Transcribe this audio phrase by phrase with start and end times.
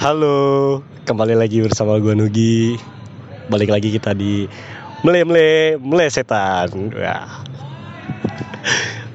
[0.00, 2.76] Halo, kembali lagi bersama gua Nugi.
[3.48, 4.44] Balik lagi kita di
[5.00, 6.92] Mele Mele Mele Setan.
[6.92, 7.44] Wah.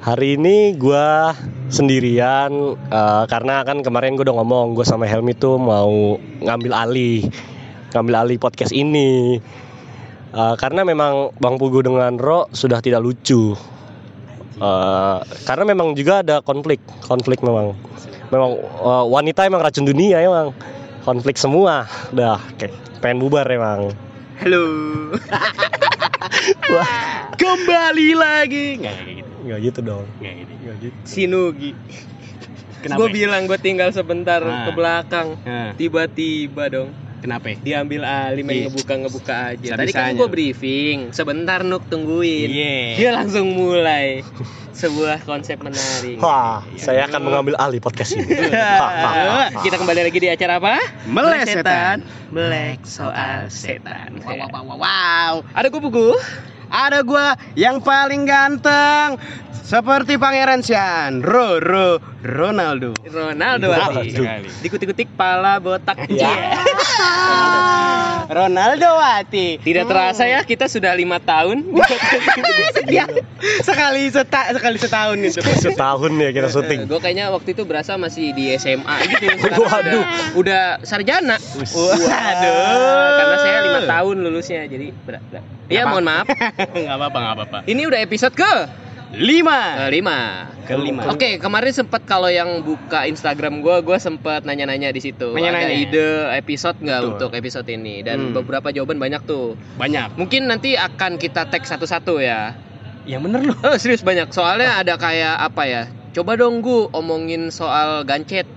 [0.02, 1.30] Hari ini gua
[1.70, 7.26] sendirian eh, karena kan kemarin gue udah ngomong gue sama Helmi tuh mau ngambil alih
[7.90, 9.42] ngambil alih podcast ini
[10.36, 13.56] Eh, karena memang Bang Pugu dengan Ro sudah tidak lucu
[14.56, 17.76] Eh, karena memang juga ada konflik konflik memang
[18.26, 20.56] memang eh, wanita emang racun dunia emang
[21.04, 23.92] konflik semua dah kayak pengen bubar emang
[24.36, 24.64] Halo.
[26.72, 26.88] wah
[27.36, 28.80] Kembali lagi.
[28.80, 29.32] Nggak gitu.
[29.44, 30.52] nggak gitu dong Nggak gitu.
[30.58, 31.70] nggak gitu Sinugi.
[32.86, 34.64] Gue bilang gue tinggal sebentar Ah.
[34.64, 35.36] ke belakang.
[35.42, 37.52] Nah, Tiba-tiba dong kenapa?
[37.52, 37.56] ya?
[37.62, 38.64] diambil alih main Iya.
[38.68, 39.70] ngebuka-ngebuka aja.
[39.76, 42.48] Tadi kan gue briefing, sebentar Nuk tungguin.
[42.48, 42.76] Iya.
[42.96, 44.22] Dia langsung mulai
[44.72, 46.20] sebuah konsep menarik.
[46.20, 46.82] Wah, Iya.
[46.82, 48.24] saya akan mengambil alih podcast ini.
[49.64, 50.76] Kita kembali lagi di acara apa?
[51.08, 52.04] Melek setan.
[52.28, 54.20] Melek soal setan.
[54.20, 55.32] Wow, wow, wow, wow.
[55.56, 56.10] Ada gue buku.
[56.66, 59.22] Ada gua yang paling ganteng
[59.66, 62.94] seperti Pangeran Sian, Ro Ro Ronaldo.
[63.02, 63.98] Ronaldo Waduh.
[63.98, 64.14] Ati.
[64.62, 66.06] Dikutik-kutik pala botak.
[66.06, 66.30] Ya.
[68.26, 69.58] Ronaldo Wati.
[69.58, 71.66] Tidak terasa ya kita sudah lima tahun.
[72.90, 73.10] Dia
[73.66, 75.42] sekali seta sekali setahun itu.
[75.42, 76.86] Setahun ya kita syuting.
[76.86, 79.34] gue kayaknya waktu itu berasa masih di SMA gitu.
[79.34, 79.82] Sekarang Waduh.
[79.82, 80.06] Udah,
[80.38, 81.42] udah sarjana.
[81.42, 83.10] Waduh.
[83.18, 85.42] Karena saya lima tahun lulusnya, jadi berat.
[85.66, 86.30] Iya, mohon maaf.
[86.78, 87.58] Enggak apa-apa, enggak apa-apa.
[87.66, 89.86] Ini udah episode ke Lima.
[89.86, 90.50] lima.
[90.66, 91.06] Kelima.
[91.08, 95.30] Oke, kemarin sempat kalau yang buka Instagram gue, gue sempat nanya-nanya di situ.
[95.30, 95.70] Nanya-nanya.
[95.70, 98.02] Ada ide episode nggak untuk episode ini?
[98.02, 98.34] Dan Hmm.
[98.34, 99.54] beberapa jawaban banyak tuh.
[99.78, 100.18] Banyak.
[100.18, 102.58] Mungkin nanti akan kita tag satu-satu ya.
[103.06, 103.56] Yang bener loh.
[103.62, 104.34] Oh serius banyak.
[104.34, 105.82] Soalnya ada kayak apa ya?
[106.10, 108.50] Coba dong gu omongin soal gancet.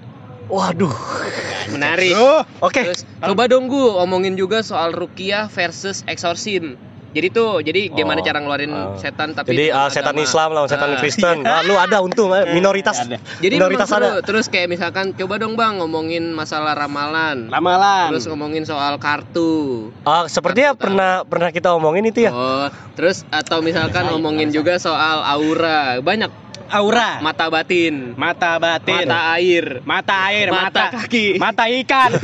[0.49, 0.89] Waduh.
[1.77, 2.17] Menarik.
[2.17, 2.81] Oh, Oke.
[2.81, 6.73] Terus coba dong gu omongin juga soal rukiah versus exorcism.
[7.09, 8.93] Jadi tuh, jadi gimana Oh, cara ngeluarin ah.
[8.93, 10.23] setan tapi Jadi ah, setan agama.
[10.23, 10.97] Islam lawan setan Ah.
[10.97, 11.37] Kristen.
[11.49, 13.01] Ah, lu ada untung eh, minoritas.
[13.01, 13.17] Ada.
[13.39, 14.21] Jadi minoritas ada.
[14.21, 17.49] Terus kayak misalkan coba dong bang ngomongin masalah ramalan.
[17.49, 18.07] Ramalan.
[18.13, 19.89] Terus ngomongin soal kartu.
[20.03, 22.31] Ah, sepertinya Kartu pernah pernah kita omongin itu ya.
[22.31, 25.97] Oh, terus atau misalkan ngomongin juga soal aura.
[25.99, 26.29] Banyak
[26.69, 31.25] aura, mata batin, mata batin, mata air, mata air, Mata mata, kaki.
[31.41, 32.09] mata ikan,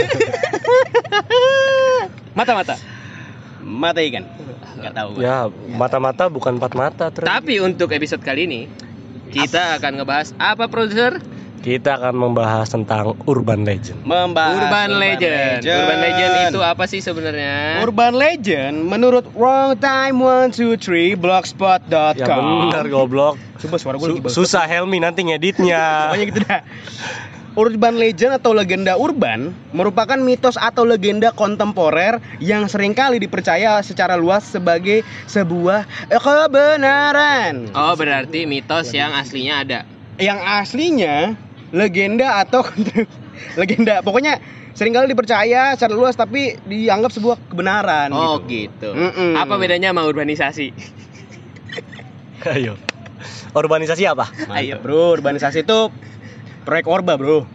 [2.38, 2.78] mata-mata.
[3.66, 4.22] mata ikan.
[4.76, 5.10] Enggak tahu.
[5.16, 5.22] gua.
[5.22, 5.38] Ya,
[5.72, 7.26] mata-mata bukan empat mata terus.
[7.26, 8.62] Tapi untuk episode kali ini
[9.30, 11.20] kita akan ngebahas apa produser?
[11.60, 14.06] Kita akan membahas tentang urban legend.
[14.06, 15.66] Membahas Urban, legend.
[15.66, 17.82] Urban legend itu apa sih sebenarnya?
[17.82, 22.22] Urban legend menurut wrong time one two three blogspot.com.
[22.22, 22.38] Ya
[22.70, 23.42] benar goblok.
[23.58, 24.38] Coba suara Su- gue lagi bagus.
[24.38, 26.14] susah Helmi nanti ngeditnya.
[26.14, 26.62] Pokoknya gitu dah.
[27.56, 34.20] Urban legend atau legenda urban merupakan mitos atau legenda kontemporer yang sering kali dipercaya secara
[34.20, 37.72] luas sebagai sebuah kebenaran.
[37.72, 39.80] Oh, berarti mitos yang aslinya ada.
[40.20, 41.16] Yang aslinya
[41.72, 42.68] legenda atau
[43.60, 44.44] legenda pokoknya
[44.76, 48.52] sering kali dipercaya secara luas tapi dianggap sebuah kebenaran Oh, gitu.
[48.52, 48.90] gitu.
[48.92, 49.40] Mm-mm.
[49.40, 50.76] Apa bedanya sama urbanisasi?
[52.52, 52.76] Ayo.
[53.56, 54.28] Urbanisasi apa?
[54.52, 55.88] Ayo bro, urbanisasi itu
[56.66, 57.46] proyek Orba bro.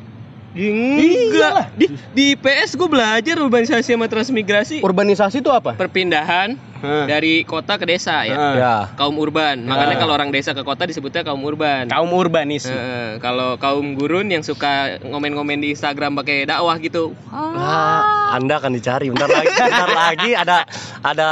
[0.51, 1.71] Enggak.
[1.79, 4.83] Di, di PS gue belajar urbanisasi sama transmigrasi.
[4.83, 5.79] Urbanisasi itu apa?
[5.79, 7.07] Perpindahan Hah.
[7.07, 8.35] dari kota ke desa ya.
[8.35, 8.55] Hah.
[8.57, 8.75] Ya.
[8.95, 9.63] Kaum urban.
[9.63, 10.01] Makanya Ah.
[10.01, 11.87] kalau orang desa ke kota disebutnya kaum urban.
[11.87, 12.67] Kaum urbanis.
[12.67, 17.15] Heeh, kalau kaum gurun yang suka ngomen-ngomen di Instagram pakai dakwah gitu.
[17.31, 19.07] Nah, anda akan dicari.
[19.07, 20.57] Bentar lagi, bentar lagi ada
[21.01, 21.29] ada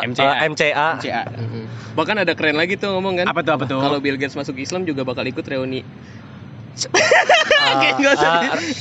[0.00, 0.24] eh, MCA.
[0.24, 0.88] eh, MCA.
[0.96, 1.22] CA.
[1.28, 1.64] Heeh.
[1.92, 3.26] Bahkan ada keren lagi tuh ngomong kan.
[3.28, 3.84] Apa tuh apa tuh?
[3.84, 5.84] Kalau Bill Gates masuk Islam juga bakal ikut reuni.
[7.60, 8.32] Eh, nggak usah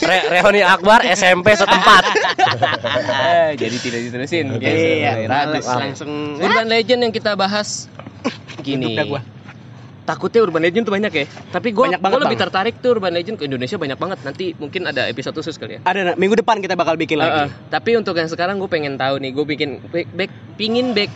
[0.08, 2.04] eh, Re- Akbar SMP setempat.
[3.06, 4.46] Eh, jadi tidak diterusin.
[4.58, 5.68] Ya, Iya, ragus.
[5.68, 7.86] males, langsung Urban legend yang kita bahas
[8.66, 8.98] gini.
[10.10, 11.26] Takutnya urban legend tuh banyak ya.
[11.54, 12.50] Tapi gue banget, lebih Bang.
[12.50, 14.18] tertarik tuh urban legend ke Indonesia banyak banget.
[14.26, 15.80] Nanti mungkin ada episode khusus kali ya.
[15.86, 17.46] ada nah, minggu depan kita bakal bikin Heeh.
[17.46, 17.54] lagi.
[17.70, 21.14] tapi untuk yang sekarang gue pengen tahu nih, gue bikin back, back pingin back-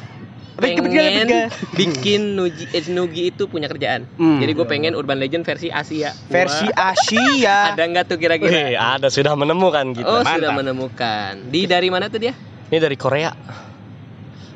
[0.63, 4.07] pengen bikin Nugi, eh, Nugi itu punya kerjaan.
[4.15, 4.39] Hmm.
[4.39, 6.15] Jadi gue pengen urban legend versi Asia.
[6.27, 7.57] Versi Wah, Asia.
[7.75, 8.79] ada nggak tuh Wih, kira-kira?
[8.79, 10.07] ada sudah menemukan kita.
[10.07, 10.39] Oh Mantap.
[10.39, 11.31] sudah menemukan.
[11.51, 12.33] Di dari mana tuh dia?
[12.71, 13.31] Ini dari Korea.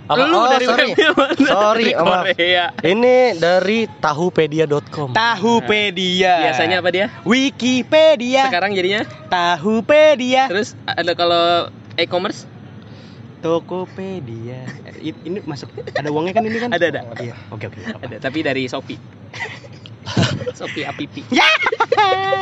[0.07, 0.95] Lu Oh, dari sorry.
[0.95, 1.36] mana?
[1.36, 2.24] Sorry, Dari maaf.
[2.31, 2.65] Korea.
[2.80, 5.12] Ini dari tahupedia.com.
[5.12, 6.48] Tahupedia.
[6.48, 7.12] Biasanya apa dia?
[7.27, 8.48] Wikipedia.
[8.48, 9.03] Sekarang jadinya?
[9.27, 10.48] Tahupedia.
[10.48, 11.68] Terus ada kalau
[12.00, 12.48] e-commerce?
[13.39, 14.66] Tokopedia.
[14.98, 16.69] I- Ini masuk ada uangnya kan ini kan?
[16.69, 17.01] Ada, ada.
[17.18, 17.36] Iya.
[17.50, 17.80] Oke oke.
[17.80, 18.98] Ada, tapi dari Shopee.
[20.60, 21.22] Sophia Pipi.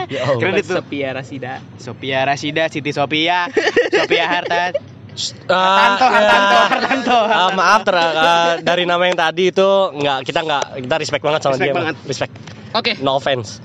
[0.08, 0.40] Ya Allah.
[0.40, 0.78] Kredit tuh.
[0.80, 1.60] Sophia Rasida.
[1.76, 3.50] Sophia Rasida, Siti Sophia,
[3.92, 4.64] Sophia Harta.
[5.48, 6.12] Ah, Hartanto, ya.
[6.12, 7.18] Hartanto, Hartanto.
[7.24, 9.64] Ah, maaf ter- ah, dari nama yang tadi itu
[9.96, 11.72] nggak kita nggak kita respect banget sama Respect dia.
[11.74, 11.96] banget.
[11.96, 12.10] Bang.
[12.12, 12.34] Respect.
[12.76, 13.64] Oke, No offense.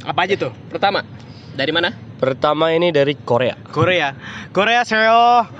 [0.00, 0.54] Apa aja tuh?
[0.70, 1.02] pertama
[1.50, 1.90] dari mana?
[2.16, 3.58] Pertama ini dari Korea.
[3.58, 4.14] Korea.
[4.54, 5.50] Korea Seo.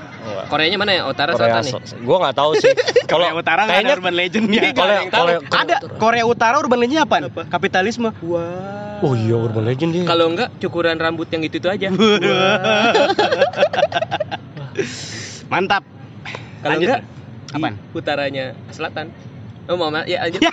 [0.46, 1.02] Koreanya mana ya?
[1.04, 1.60] Utara Korea.
[1.60, 1.72] Selatan nih.
[1.86, 2.72] so- Gua nggak tahu sih.
[3.12, 4.62] Korea Utara nggak ada kayaknya urban legend ya.
[4.72, 7.16] Korea, Korea, Ada Korea Utara urban legendnya apa?
[7.46, 8.10] Kapitalisme.
[8.22, 9.00] Wah.
[9.00, 10.04] Oh iya urban legend dia.
[10.04, 11.88] Kalau enggak cukuran rambut yang itu itu aja.
[15.52, 15.82] Mantap.
[16.60, 17.00] Kalau enggak
[17.50, 17.74] Apaan?
[17.74, 19.08] di utaranya selatan.
[19.66, 20.42] Oh, mau ma- ya lanjut.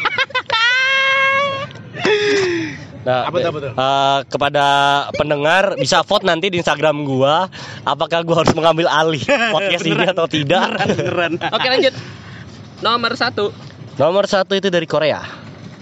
[3.08, 3.72] Nah, Apa tuh, apa tuh?
[3.72, 4.66] eh, kepada
[5.16, 7.48] pendengar bisa vote nanti di Instagram gua
[7.82, 9.24] apakah gua harus mengambil alih
[9.56, 10.76] podcast ini atau tidak.
[10.76, 11.40] Beneran.
[11.56, 11.96] Oke, lanjut.
[12.78, 13.56] Nomor satu.
[13.96, 15.24] Nomor satu itu dari Korea.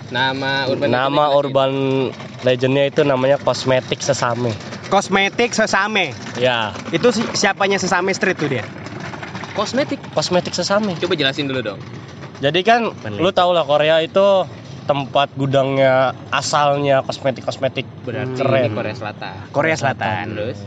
[0.06, 1.34] Nama urban Nama legend.
[1.36, 1.72] urban
[2.44, 4.54] legendnya itu namanya kosmetik sesame.
[4.88, 6.14] Kosmetik sesame.
[6.38, 8.62] Ya, Itu si- siapanya sesame street tuh dia.
[9.52, 9.98] kosmetik.
[10.14, 10.94] kosmetik sesame.
[10.96, 11.82] Coba jelasin dulu dong.
[12.38, 14.46] Jadi kan lu tau lah Korea itu
[14.86, 18.70] tempat gudangnya asalnya kosmetik-kosmetik Berarti Keren.
[18.70, 19.36] ini Korea Selatan.
[19.50, 20.26] Korea Selatan.
[20.38, 20.60] Terus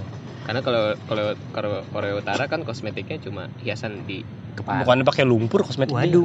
[0.48, 4.24] karena kalau kalau kalau Korea Utara kan kosmetiknya cuma hiasan di
[4.56, 4.80] Kepala.
[4.82, 6.08] bukan pakai lumpur kosmetiknya.
[6.08, 6.24] Waduh,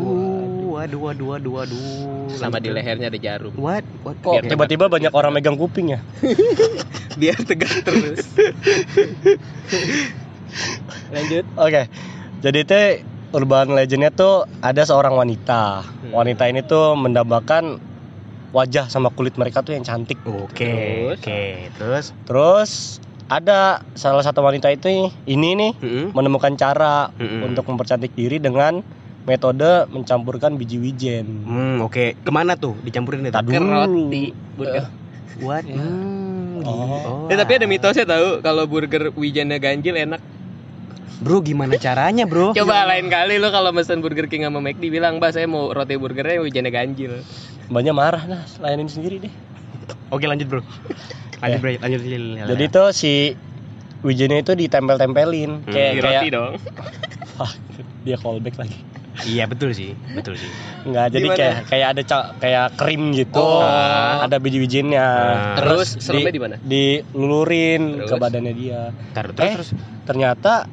[0.73, 2.31] waduh, waduh, waduh, waduh.
[2.33, 3.53] sama di lehernya ada jarum.
[3.59, 3.85] What?
[4.01, 4.17] What?
[4.25, 5.99] Kok tiba-tiba banyak orang megang kuping ya?
[7.19, 8.25] Biar tegak terus.
[11.13, 11.45] Lanjut.
[11.59, 11.81] Oke.
[12.41, 12.81] Jadi itu
[13.33, 15.81] urban legendnya tuh ada seorang wanita.
[15.83, 16.13] Hmm.
[16.13, 17.81] Wanita ini tuh mendambakan
[18.53, 20.21] wajah sama kulit mereka tuh yang cantik.
[20.23, 21.17] Oke, Terus?
[21.17, 21.41] oke.
[21.75, 22.05] Terus?
[22.23, 22.71] Terus
[23.27, 26.05] ada salah satu wanita itu ini nih Mm-mm.
[26.13, 27.49] menemukan cara Mm-mm.
[27.49, 28.85] untuk mempercantik diri dengan
[29.23, 31.25] metode mencampurkan biji wijen.
[31.43, 32.13] Hmm, oke.
[32.15, 32.77] Ke mana tuh?
[32.79, 33.33] Dicampurin itu?
[33.33, 34.25] Ke roti.
[34.53, 34.85] Burger.
[35.41, 35.65] What?
[35.65, 35.81] Ya.
[35.81, 36.31] Hmm,
[36.63, 37.27] Oh.
[37.27, 37.27] oh.
[37.27, 40.21] Eh, tapi ada mitosnya tahu kalau burger wijennya ganjil enak.
[41.19, 42.51] Bro, gimana caranya, Bro?
[42.53, 45.93] Coba lain kali lo kalau mesen Burger King sama McD bilang, "Mbak, saya mau roti
[45.93, 47.21] burgernya wijennya ganjil."
[47.67, 49.33] Banyak marah nah, layanin sendiri deh.
[50.09, 50.61] Oke, lanjut, Bro.
[51.39, 51.59] Lanjut, Ya.
[51.59, 51.69] Bro.
[51.77, 52.47] Lanjut.
[52.49, 53.13] Jadi tuh si
[54.01, 55.69] wijennya itu ditempel-tempelin Hmm.
[55.69, 56.51] kayak Di kayak roti dong.
[57.39, 57.51] Wah,
[58.01, 58.77] dia callback lagi.
[59.23, 59.93] Iya, betul sih.
[60.11, 60.49] Betul sih.
[60.83, 61.37] Enggak, jadi Gimana?
[61.37, 63.37] kayak kayak ada ca- kayak krim gitu.
[63.39, 63.61] Oh.
[64.19, 65.05] Ada biji-bijinya.
[65.05, 65.55] Ah.
[65.55, 66.55] Terus seremnya di- di mana?
[66.59, 68.19] Dilulurin ke Terus?
[68.19, 68.89] badannya dia.
[69.13, 69.69] Taruh terus, Eh, terus.
[70.03, 70.65] Ternyata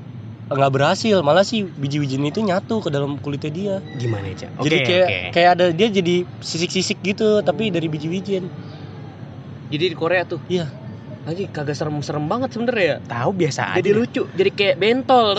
[0.50, 3.74] nggak berhasil, malah si biji-bijian itu nyatu ke dalam kulitnya dia.
[4.02, 4.58] Gimana, Cak?
[4.58, 5.18] Oke, jadi kayak oke.
[5.30, 8.50] kayak ada dia jadi sisik-sisik gitu, tapi dari biji-bijian.
[9.70, 10.42] Jadi di Korea tuh.
[10.50, 10.66] Iya.
[11.22, 12.96] Lagi kagak serem-serem banget sebenernya ya.
[13.06, 13.98] tahu biasa Jadi aja.
[14.02, 15.36] lucu, jadi kayak bentol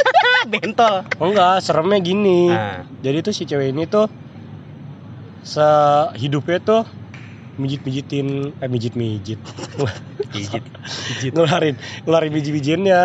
[0.52, 0.94] bentol.
[1.20, 2.48] Oh enggak, seremnya gini.
[2.48, 4.08] Nah, Jadi tuh si cewek ini tuh
[5.44, 6.82] sehidupnya tuh
[7.60, 9.40] mijit-mijitin eh mijit-mijit.
[10.34, 10.64] gigit.
[11.34, 11.76] ngeluarin
[12.06, 13.02] ngeluarin biji-bijiannya.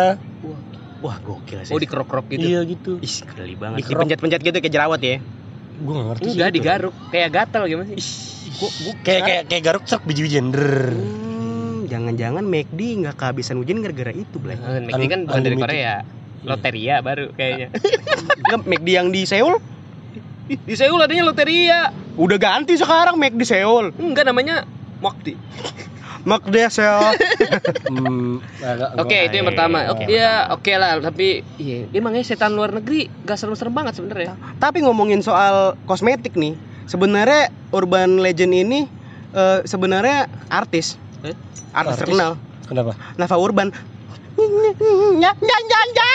[1.00, 1.72] Wah, gokil sih.
[1.72, 2.44] Oh dikerok-kerok gitu.
[2.44, 2.92] Iya gitu.
[3.00, 3.76] Ih, geli banget.
[3.84, 4.04] Dikerok.
[4.04, 5.16] Dipencet-pencet gitu kayak jerawat ya.
[5.80, 7.96] Gue gak ngerti Enggak digaruk, kayak gatel gimana sih?
[8.60, 10.52] Gua, gua kayak kayak kayak garuk truk biji-bijian.
[10.52, 10.92] Der.
[10.92, 14.60] Hmm, jangan-jangan McD nggak kehabisan ujian gara-gara itu, Blay.
[14.60, 15.56] Ah, McD kan bukan dari.
[15.56, 15.94] Korea.
[16.40, 17.68] Loteria baru kayaknya.
[18.48, 19.60] Kan McD yang di Seoul
[20.48, 21.92] di Seoul adanya loteria.
[22.16, 23.92] udah ganti sekarang McD Seoul.
[24.00, 24.64] Enggak namanya.
[25.04, 25.36] McD
[26.68, 27.12] Seoul.
[27.90, 29.90] Hmm, agak- Oke, itu yang pertama.
[29.90, 34.38] Oke, Oke, ya, oke lah, tapi iya, emangnya setan luar negeri gak serem-serem banget sebenarnya.
[34.56, 36.54] Tapi ngomongin soal kosmetik nih,
[36.86, 38.80] sebenarnya urban legend ini
[39.30, 40.94] eh, sebenarnya artis.
[41.20, 41.34] Eh?
[41.72, 42.00] Artis, Artis?
[42.00, 42.30] terkenal.
[42.64, 42.94] Kenapa?
[43.16, 43.74] Nava Urban.
[45.18, 46.08] Ya, ya, ya, ya,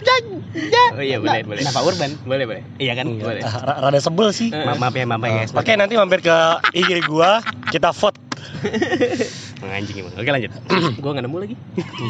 [0.00, 0.14] ya,
[0.52, 0.84] ya.
[0.90, 1.62] Oh iya, boleh, boleh.
[1.62, 2.10] Nava Urban.
[2.22, 2.62] Boleh, boleh.
[2.76, 3.06] Iya kan?
[3.08, 3.40] Boleh.
[3.40, 4.50] Ra- Rada sebel sih.
[4.50, 4.66] Eh.
[4.66, 5.50] Ma- maaf ya, maaf ya guys.
[5.52, 6.36] Oke, nanti mampir ke
[6.72, 7.40] IG gua,
[7.70, 8.18] kita vote.
[9.76, 10.12] Anjing emang.
[10.16, 10.50] Oke lanjut.
[11.02, 11.54] Gua gak nemu lagi.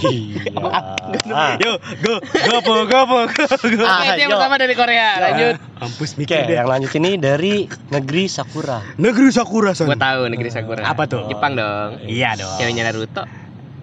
[0.07, 0.55] Iya.
[1.31, 1.55] Ah.
[1.57, 3.19] Yo, go, go, go, go, go.
[3.83, 5.09] Ah, Oke, itu yang pertama dari Korea.
[5.21, 5.55] Lanjut.
[5.81, 6.57] Kampus mikir deh.
[6.57, 7.55] yang lanjut ini dari
[7.89, 8.83] negeri Sakura.
[8.97, 9.73] Negeri Sakura.
[9.73, 10.83] Gua tahu negeri Sakura.
[10.83, 11.27] Apa tuh?
[11.27, 12.01] Jepang dong.
[12.05, 12.59] Iya dong.
[12.59, 13.23] Ceweknya Naruto.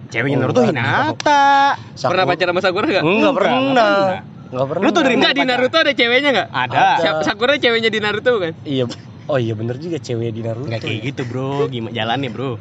[0.08, 0.60] Ceweknya Oh, Naruto.
[0.64, 1.76] Hinata.
[1.94, 3.04] Pernah pacaran sama Sakura enggak?
[3.04, 3.52] Enggak pernah.
[4.48, 4.82] enggak pernah.
[4.84, 5.42] Lu tuh dari Enggak di?
[5.44, 6.48] Naruto ada ceweknya enggak?
[6.48, 6.78] Ada.
[6.96, 7.10] Ada.
[7.20, 8.52] Sakura ceweknya di Naruto bukan?
[8.64, 8.84] Iya.
[9.28, 10.66] Oh iya bener juga cewek di Naruto.
[10.66, 11.68] Enggak kayak gitu, Bro.
[11.68, 12.56] Gimana jalannya, Bro?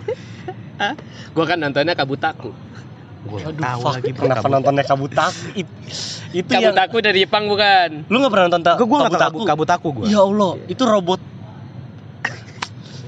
[1.32, 2.52] Gua kan nontonnya Kabutaku.
[3.24, 3.94] Gua Aduh, tahu fuck.
[3.96, 4.24] lagi, Bro.
[4.26, 5.42] Kenapa nontonnya Kabutaku?
[5.56, 5.76] It-
[6.34, 7.90] itu yang Kabutaku dari Jepang bukan?
[8.06, 9.40] lu nggak pernah nonton ta- Gua Kabutaku?
[9.44, 10.06] kabut aku gua.
[10.06, 11.20] Ya Allah, itu robot.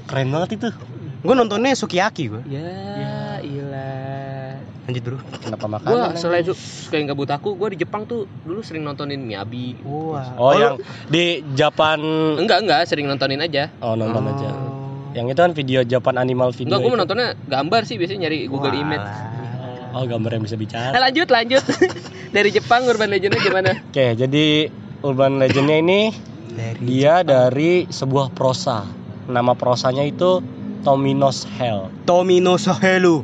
[0.04, 0.68] Keren banget itu.
[1.20, 2.42] Gua nontonnya Sukiyaki gua.
[2.44, 2.72] Ya,
[3.40, 4.19] ilah.
[4.90, 5.18] Lanjut, Bro.
[5.38, 6.18] Kenapa Gua makanan?
[6.18, 9.78] selain su- suka yang Kabutaku, gua di Jepang tuh dulu sering nontonin Miyabi.
[9.80, 10.34] Wah.
[10.34, 12.02] Oh, yang di Japan.
[12.34, 13.70] Enggak, enggak, sering nontonin aja.
[13.78, 14.50] Oh, nonton aja.
[14.50, 15.14] Oh.
[15.14, 16.66] Yang itu kan video Japan Animal Video.
[16.66, 16.96] Enggak, gue itu.
[16.96, 19.06] menontonnya gambar sih biasanya nyari Google Image.
[19.90, 20.98] Oh, gambar yang bisa Nah, bicara.
[21.00, 21.62] lanjut, lanjut.
[22.34, 23.70] Dari Jepang Urban Legendnya gimana?
[23.84, 24.70] Oke, jadi
[25.00, 26.14] Urban Legendnya ini
[26.78, 28.86] dia dari sebuah prosa.
[29.26, 30.38] Nama prosanya itu
[30.80, 31.90] Tominos Hell.
[32.02, 33.22] Tomino Sohelu.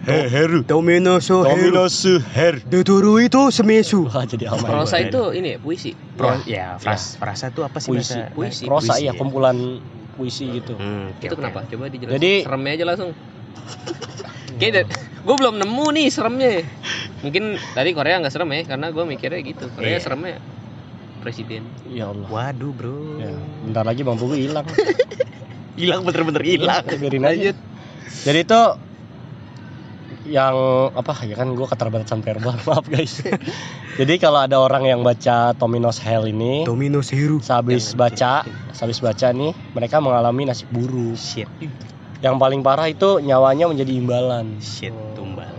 [0.00, 0.26] Iya.
[0.26, 0.64] Heru.
[0.64, 1.76] Tomino Sohelu.
[1.76, 1.96] Tominos
[2.32, 2.60] Her.
[2.62, 4.06] Detoru itu semesu.
[4.06, 4.64] Wah, jadi aman.
[4.64, 5.92] Prosa itu ini ya, puisi.
[5.92, 8.16] Pro, ya, fras, frasa itu apa sih puisi.
[8.16, 8.62] bahasa- Puisi.
[8.64, 9.18] Prosa Puisi, iya, ya.
[9.18, 9.56] kumpulan
[10.14, 10.72] puisi gitu.
[10.74, 11.38] Hmm, oke, itu oke.
[11.38, 11.58] kenapa?
[11.66, 12.16] Coba dijelasin.
[12.16, 13.10] Jadi- seremnya aja langsung.
[14.56, 14.82] Kayaknya
[15.20, 16.52] gue belum nemu nih seremnya.
[17.20, 19.64] Mungkin tadi Korea nggak serem ya, karena gue mikirnya gitu.
[19.70, 20.00] Korea Iya.
[20.00, 20.36] seremnya
[21.20, 21.64] presiden.
[21.86, 22.24] Ya Allah.
[22.26, 23.20] Waduh, Bro.
[23.20, 24.64] Ya, bentar lagi Bang Pugu hilang.
[25.76, 26.84] Hilang bener-bener hilang.
[26.84, 27.50] Biarin aja.
[28.20, 28.60] Jadi itu
[30.30, 30.54] yang
[30.94, 33.18] apa ya kan gue keterbatasan verbal maaf guys.
[33.98, 37.42] Jadi kalau ada orang yang baca Tominos Hell ini Tomino Seru.
[37.42, 41.18] sehabis baca, sehabis baca nih mereka mengalami nasib buruk.
[41.18, 41.50] Shit.
[42.22, 44.62] Yang paling parah itu nyawanya menjadi imbalan.
[44.62, 45.50] Shit, tumbal.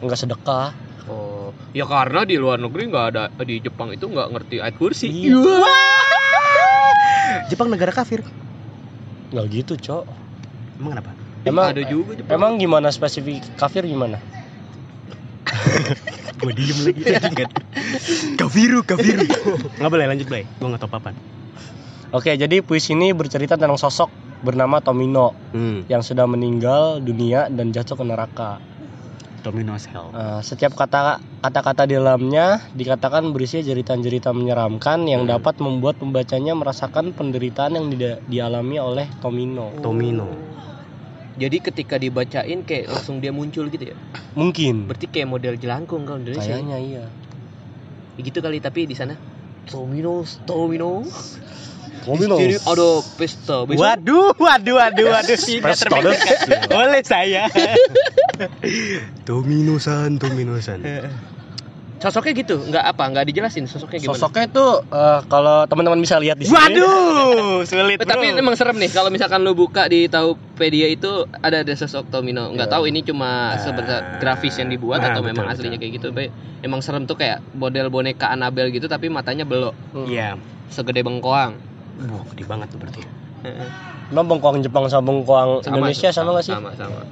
[0.00, 0.72] Enggak sedekah.
[1.06, 5.12] Oh, ya karena di luar negeri nggak ada di Jepang itu nggak ngerti ayat kursi.
[5.12, 5.44] Iya.
[7.52, 8.24] Jepang negara kafir.
[9.30, 10.04] Enggak gitu, Cok.
[10.80, 11.25] Emang kenapa?
[11.46, 12.34] Emang ada juga Jepang.
[12.34, 14.18] Emang gimana spesifik kafir gimana?
[16.42, 17.50] Gue diem lagi ingat.
[18.36, 19.24] Kafiru, kafiru.
[19.80, 20.44] Nggak boleh lanjut, Blay.
[20.60, 21.10] Gue nggak tahu apa
[22.14, 24.10] Oke, jadi puisi ini bercerita tentang sosok
[24.44, 25.88] bernama Tomino Hmm.
[25.88, 28.60] yang sudah meninggal dunia dan jatuh ke neraka.
[29.40, 30.10] Domino's Hell.
[30.10, 35.38] Uh, setiap kata kata-kata di dalamnya dikatakan berisi jeritan-jeritan menyeramkan yang Hmm.
[35.38, 37.86] dapat membuat pembacanya merasakan penderitaan yang
[38.26, 39.70] dialami oleh Tomino.
[39.78, 40.26] Tomino.
[41.36, 43.96] Jadi ketika dibacain kayak langsung dia muncul gitu ya.
[44.32, 44.88] Mungkin.
[44.88, 46.56] Berarti kayak model jelangkung kalau Indonesia.
[46.56, 47.04] Kayaknya iya.
[48.16, 49.12] Ya gitu kali tapi di sana
[49.68, 51.36] Domino's, Domino's.
[52.06, 52.38] Tomino.
[52.38, 52.88] Jadi ada
[53.18, 53.66] pesta.
[53.66, 55.34] Besok Waduh, waduh, waduh, waduh.
[55.34, 57.50] Tidak terpikirkan oleh saya.
[59.28, 60.86] Domino-san, Domino-san.
[62.06, 64.14] Sosoknya gitu, nggak apa, nggak dijelasin sosoknya gimana.
[64.14, 66.54] Sosoknya itu uh, kalau teman-teman bisa lihat di sini.
[66.54, 68.38] Waduh, sulit Eh, tapi bro.
[68.38, 72.46] emang serem nih kalau misalkan lu buka di Taupedia itu ada ada sosok Tomino.
[72.48, 72.74] Nggak Iya.
[72.74, 73.58] tahu ini cuma Ah.
[73.58, 75.58] sebentar grafis yang dibuat Ah, atau betul, memang betul.
[75.60, 76.06] aslinya kayak gitu.
[76.08, 76.24] Tapi
[76.60, 80.06] emang serem tuh kayak model boneka Annabelle gitu tapi matanya belok Hmm.
[80.06, 80.38] Iya.
[80.66, 81.58] segede bengkoang.
[81.98, 83.02] Wah, gede banget tuh berarti.
[84.06, 86.54] Emang bengkoang Jepang sama bengkoang Indonesia sama nggak sih?
[86.54, 87.02] Sama sama.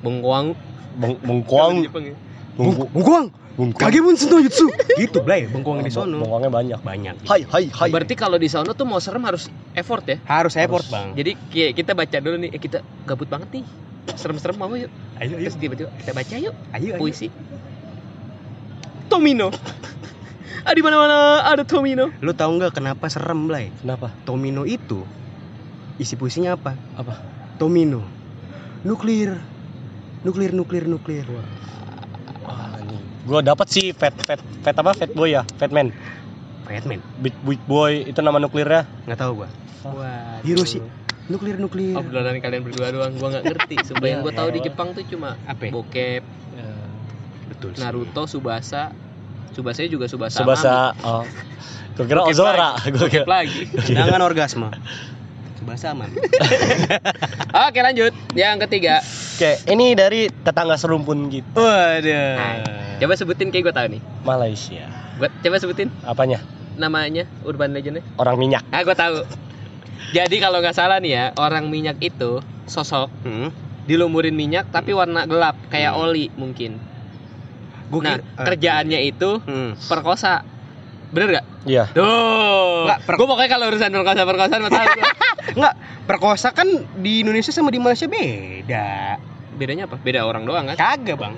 [0.00, 0.56] Bengkoang.
[0.94, 1.74] Beng bengkoang.
[1.82, 2.16] Jepang ya.
[3.52, 4.64] Bengku- Bengkuang, kagebun sento jutsu.
[4.96, 5.44] Gitu, Blay.
[5.44, 6.18] Bengkuang di sono.
[6.18, 6.78] Bengkoangnya banyak.
[6.80, 7.14] Banyak.
[7.24, 7.90] Hai hai hai.
[7.92, 10.16] Berarti kalau di sono tuh mau serem harus effort ya.
[10.24, 10.88] Harus effort, Harus.
[10.88, 11.12] Bang.
[11.12, 13.64] Jadi kayak kita baca dulu nih, eh, kita gabut banget nih.
[14.10, 14.88] Serem-serem mau yuk.
[15.16, 15.46] Ayo, ayo.
[15.46, 16.98] Terus tiba-tiba kita baca yuk Ayo, ayo.
[16.98, 17.28] puisi.
[19.06, 19.52] Tomino.
[20.66, 22.08] ah di mana-mana ada Tomino.
[22.18, 23.68] Lu tahu nggak kenapa serem, Blay?
[23.78, 24.10] Kenapa?
[24.24, 25.04] Tomino itu
[26.00, 26.72] isi puisinya apa?
[26.96, 27.20] Apa?
[27.56, 28.00] Tomino.
[28.82, 29.36] Nuklir.
[30.22, 31.26] Nuklir, nuklir, nuklir.
[31.28, 31.46] Wah,
[33.22, 34.90] Gua dapat sih fat fat fat apa?
[34.94, 35.94] Fat boy ya, fat man.
[36.72, 37.04] Batman.
[37.20, 38.88] Big big boy itu nama nuklirnya.
[39.04, 39.48] Nggak tahu gua.
[39.92, 40.40] Wah.
[40.40, 40.80] Hiroshi.
[41.28, 41.94] Nuklir, nuklir.
[41.94, 43.76] Obrolan kalian berdua doang, gua nggak ngerti.
[43.92, 45.68] Sumpah yang gua tahu di Jepang tuh cuma Apa?
[45.68, 46.24] bokep,
[47.52, 47.82] Betul sih.
[47.84, 48.90] Naruto, Subasa.
[49.52, 50.40] Subasa juga Subasa.
[50.40, 50.96] Subasa.
[51.04, 51.22] Oh.
[51.92, 52.70] Gua kira Bokep Ozora.
[52.88, 53.12] Gua Mami.
[53.12, 53.24] kira.
[53.28, 53.62] Lagi.
[53.92, 54.68] Jangan orgasme.
[55.60, 56.10] Subasa aman.
[57.68, 58.98] Oke lanjut, yang ketiga.
[59.38, 61.60] Oke, ini dari tetangga serumpun gitu.
[61.60, 62.81] Waduh.
[63.02, 64.02] Coba sebutin kayak gua tahu nih.
[64.22, 64.86] Malaysia.
[65.18, 66.38] Gua coba sebutin Apanya?
[66.72, 68.06] namanya urban legendnya.
[68.14, 68.62] Orang minyak.
[68.70, 69.26] Ah, gua tahu.
[70.12, 73.50] Jadi kalau nggak salah nih ya, orang minyak itu sosok Hmm.
[73.84, 76.02] dilumurin minyak tapi warna gelap kayak Hmm.
[76.04, 76.78] oli mungkin.
[77.88, 79.74] Gua Nah, kira- eh, kerjaannya itu Hmm.
[79.82, 80.46] perkosa.
[81.10, 81.46] Bener gak?
[81.66, 81.90] Iya.
[81.92, 82.86] Tuh.
[82.86, 84.86] Nggak, per- Gue pokoknya kalau urusan perkosa perkosaan mah tahu.
[85.52, 85.74] Enggak,
[86.08, 86.64] perkosa kan
[86.96, 89.20] di Indonesia sama di Malaysia beda.
[89.52, 89.98] Bedanya apa?
[89.98, 90.76] Beda orang doang kan?
[90.78, 91.36] Kagak, Bang.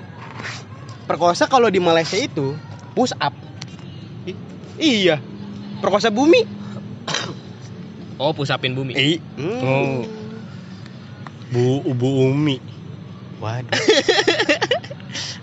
[1.05, 2.57] Perkosa kalau di Malaysia itu
[2.93, 3.33] push up.
[4.25, 4.37] I-
[4.77, 5.21] iya.
[5.77, 6.41] Perkosa bumi.
[8.15, 8.95] Oh, pusapin bumi.
[8.95, 9.19] Eh.
[9.61, 10.01] Oh.
[11.51, 12.57] Bu Bu Umi.
[13.37, 13.69] Waduh.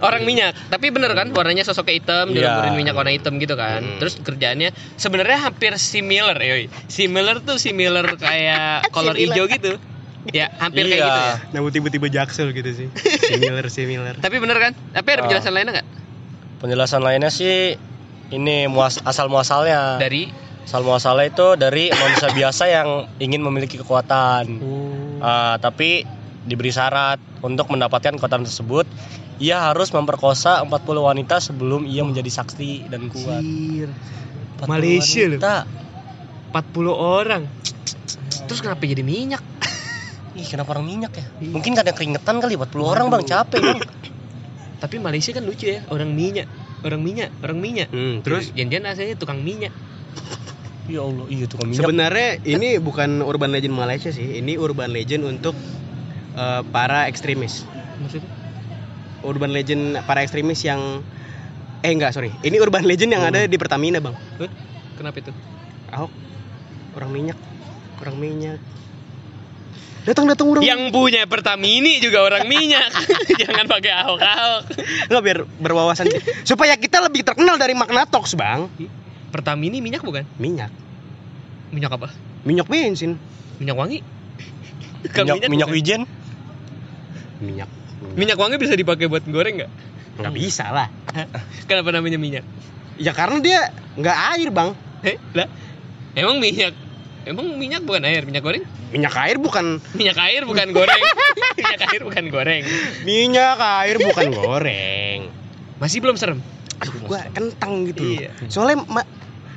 [0.03, 0.57] Orang minyak.
[0.67, 2.59] Tapi bener kan warnanya sosoknya hitam, Iya.
[2.59, 3.85] dilumurin minyak warna hitam gitu kan.
[3.85, 3.99] Hmm.
[4.03, 6.67] Terus kerjaannya sebenarnya hampir similar, yoi.
[6.91, 9.79] Similar tuh similar kayak kolor hijau gitu.
[10.31, 11.03] Ya, hampir kayak Iya.
[11.03, 11.35] gitu ya.
[11.51, 12.87] Nah, tiba-tiba jaksel gitu sih.
[13.33, 14.15] Similar, similar.
[14.17, 14.73] Tapi bener kan?
[14.95, 15.25] Tapi ada Ah.
[15.27, 15.89] penjelasan lainnya nggak?
[16.63, 17.75] Penjelasan lainnya sih
[18.31, 19.99] ini muas asal muasalnya.
[19.99, 20.31] Dari
[20.63, 22.89] Asal muasalnya itu dari manusia biasa yang
[23.19, 24.63] ingin memiliki kekuatan.
[25.19, 26.07] Ah, tapi
[26.43, 28.87] diberi syarat untuk mendapatkan kekuatan tersebut,
[29.37, 33.43] ia harus memperkosa 40 wanita sebelum ia menjadi sakti dan kuat.
[33.43, 33.91] Anjir.
[34.57, 35.31] 40 Malaysia loh.
[35.35, 35.55] wanita.
[36.55, 37.43] 40 orang.
[38.47, 39.43] Terus kenapa jadi minyak?
[40.33, 41.25] Ih, kenapa orang minyak ya?
[41.45, 43.81] Mungkin kadang keringetan kali 40 orang bang, capek bang.
[44.83, 46.49] Tapi Malaysia kan lucu ya, orang minyak,
[46.83, 47.89] orang minyak, orang minyak.
[47.93, 49.71] Hmm, terus janjian aslinya tukang minyak.
[50.91, 51.87] Ya Allah, iya tuh minyak.
[51.87, 55.55] sebenarnya ini bukan urban legend Malaysia sih, ini urban legend untuk
[56.35, 57.63] eh, para ekstremis.
[58.03, 58.31] Maksudnya?
[59.23, 61.05] Urban legend para ekstremis yang
[61.87, 64.17] eh enggak sorry, ini urban legend yang ada di Pertamina bang.
[64.99, 65.31] Kenapa itu?
[65.95, 66.11] Ahok
[66.99, 67.39] orang minyak,
[68.03, 68.59] orang minyak.
[70.03, 72.91] Datang datang orang Yang punya Pertamini juga orang minyak.
[73.43, 74.63] Jangan pakai ahok-ahok.
[75.09, 76.11] nggak biar berwawasan
[76.43, 78.67] supaya kita lebih terkenal dari makna talks bang.
[79.31, 80.27] Pertamini minyak bukan?
[80.37, 80.69] Minyak,
[81.73, 82.09] Minyak apa?
[82.43, 83.17] minyak bensin,
[83.63, 83.99] Minyak wangi?
[85.07, 85.79] Bukan minyak, minyak bukan?
[85.79, 86.01] wijen.
[87.39, 87.71] minyak.
[88.19, 89.71] Minyak wangi bisa dipakai buat goreng nggak?
[90.19, 90.91] Nggak bisa lah.
[91.71, 92.45] Kenapa namanya minyak?
[92.99, 93.61] Ya karena dia
[93.97, 94.71] nggak air bang.
[95.07, 95.49] Eh, lah.
[96.13, 96.75] Emang minyak?
[97.23, 98.65] Emang minyak bukan air, minyak goreng?
[98.91, 101.03] Minyak air bukan Minyak air bukan goreng.
[101.59, 102.63] minyak air bukan goreng.
[103.03, 105.21] minyak air bukan goreng.
[105.79, 106.43] Masih belum serem.
[106.79, 108.03] Aduh, gua kentang gitu.
[108.19, 108.35] Iya.
[108.47, 109.11] Soalnya Ma-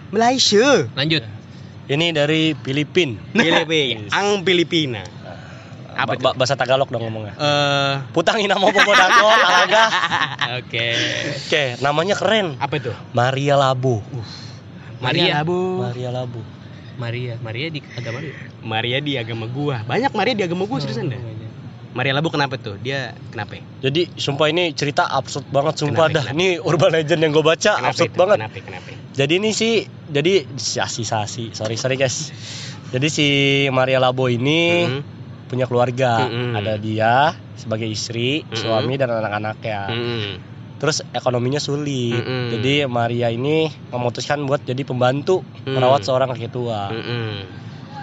[0.10, 1.26] Malaysia, Lanjut.
[1.86, 3.18] Ini dari Filipin.
[3.32, 5.02] Filipina, ang Filipina.
[5.96, 7.34] Apa ba bahasa Tagalog dong ngomongnya?
[7.34, 9.84] Eh, Putangin nama Popodako, alaga.
[10.60, 10.88] Oke.
[11.40, 12.58] Oke, namanya keren.
[12.58, 12.92] apa itu?
[13.12, 14.02] Maria Labu.
[14.98, 15.42] Maria.
[15.42, 15.82] Labu.
[15.82, 16.42] Maria Labu.
[16.96, 18.32] Maria, Maria di agama lu.
[18.62, 19.82] Maria di agama gua.
[19.82, 21.18] Banyak Maria di agama gua seriusan dah.
[21.18, 21.44] banyak.
[21.92, 22.76] Maria Labu kenapa tuh?
[22.76, 23.56] Dia kenapa?
[23.80, 26.24] Jadi sumpah ini cerita absurd banget sumpah Kenapa, dah.
[26.28, 26.36] kenapa?
[26.36, 28.20] Ini urban legend yang gue baca Kenapa absurd itu?
[28.20, 28.38] banget.
[28.38, 28.58] Kenapa?
[28.60, 28.90] Kenapa?
[29.16, 29.74] Jadi ini sih
[30.06, 31.44] jadi sasi sasi.
[31.52, 32.36] Sorry sorry guys.
[32.92, 33.28] Jadi si
[33.70, 35.02] Maria Labo ini Mhm.
[35.48, 36.28] punya keluarga.
[36.28, 36.52] Mm-mm.
[36.54, 38.60] Ada dia sebagai istri, Mm-mm.
[38.60, 39.80] suami dan anak-anaknya.
[39.88, 40.28] Mm-mm.
[40.86, 42.14] Terus ekonominya sulit.
[42.14, 42.54] Mm-mm.
[42.54, 45.74] Jadi Maria ini memutuskan buat jadi pembantu Mm.
[45.74, 46.94] merawat seorang kakek tua.
[46.94, 47.42] Mm-mm.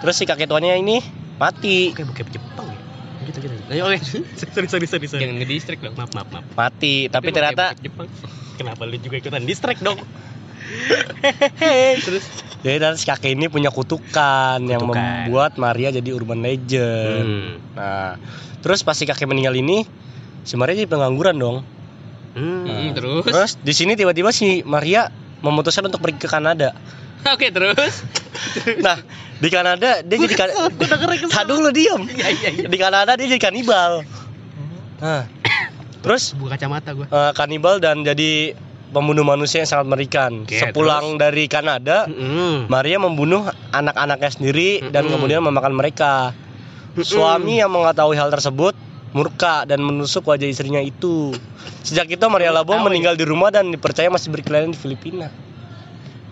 [0.03, 0.99] Terus si kakek tuanya ini
[1.39, 1.95] mati.
[1.95, 2.79] Oke, bukan Jepang ya.
[3.23, 3.55] Gitu gitu.
[3.71, 3.99] Ayo, oke.
[4.51, 5.23] sorry sorry sorry sorry.
[5.23, 5.95] Jangan ngedistrik dong.
[5.95, 6.43] Maaf maaf maaf.
[6.53, 8.11] Mati, tapi Lu ternyata Jepang.
[8.59, 10.03] Kenapa lu juga ikutan distract dong?
[12.03, 12.25] Terus
[12.63, 15.27] jadi ternyata si kakek ini punya kutukan, yang Kutukan.
[15.27, 17.27] membuat Maria jadi urban legend.
[17.27, 17.53] Hmm.
[17.75, 18.15] Nah,
[18.59, 19.83] terus pas si kakek meninggal ini,
[20.43, 21.67] si Maria jadi pengangguran dong.
[22.33, 22.65] Hmm.
[22.65, 23.23] Mm, terus.
[23.25, 26.73] Terus di sini tiba-tiba si Maria memutuskan untuk pergi ke Kanada.
[27.35, 28.03] Oke, terus.
[28.81, 28.97] Nah,
[29.39, 30.49] di Kanada dia jadi kan
[31.29, 32.01] Tak dulu diam.
[32.03, 32.67] Iya iya iya.
[32.67, 34.03] Di Kanada dia jadi kanibal.
[34.99, 35.29] Nah,
[36.03, 37.07] terus Buka kacamata gua.
[37.07, 38.57] eh, kanibal dan jadi
[38.91, 40.45] pembunuh manusia yang sangat mengerikan.
[40.45, 42.69] Oke, Sepulang dari Kanada, Mm-mm.
[42.69, 45.13] Maria membunuh anak-anaknya sendiri dan Mm-mm.
[45.17, 46.33] kemudian memakan mereka.
[46.97, 47.05] Mm-mm.
[47.05, 48.77] Suami yang mengetahui hal tersebut
[49.13, 51.37] murka dan menusuk wajah istrinya itu.
[51.85, 55.29] Sejak itu Maria Labo Tahu meninggal di rumah dan dipercaya masih berkeliaran di Filipina.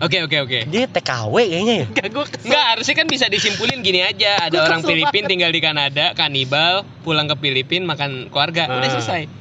[0.01, 0.59] Oke, oke, oke.
[0.65, 1.87] Dia TKW kayaknya ya.
[1.93, 4.49] Enggak gua Enggak, harusnya kan bisa disimpulin gini aja.
[4.49, 8.65] Ada Gua orang kesel Filipin tinggal di Kanada, kanibal, pulang ke Filipin makan keluarga.
[8.65, 8.93] Udah Ah.
[8.97, 9.40] selesai.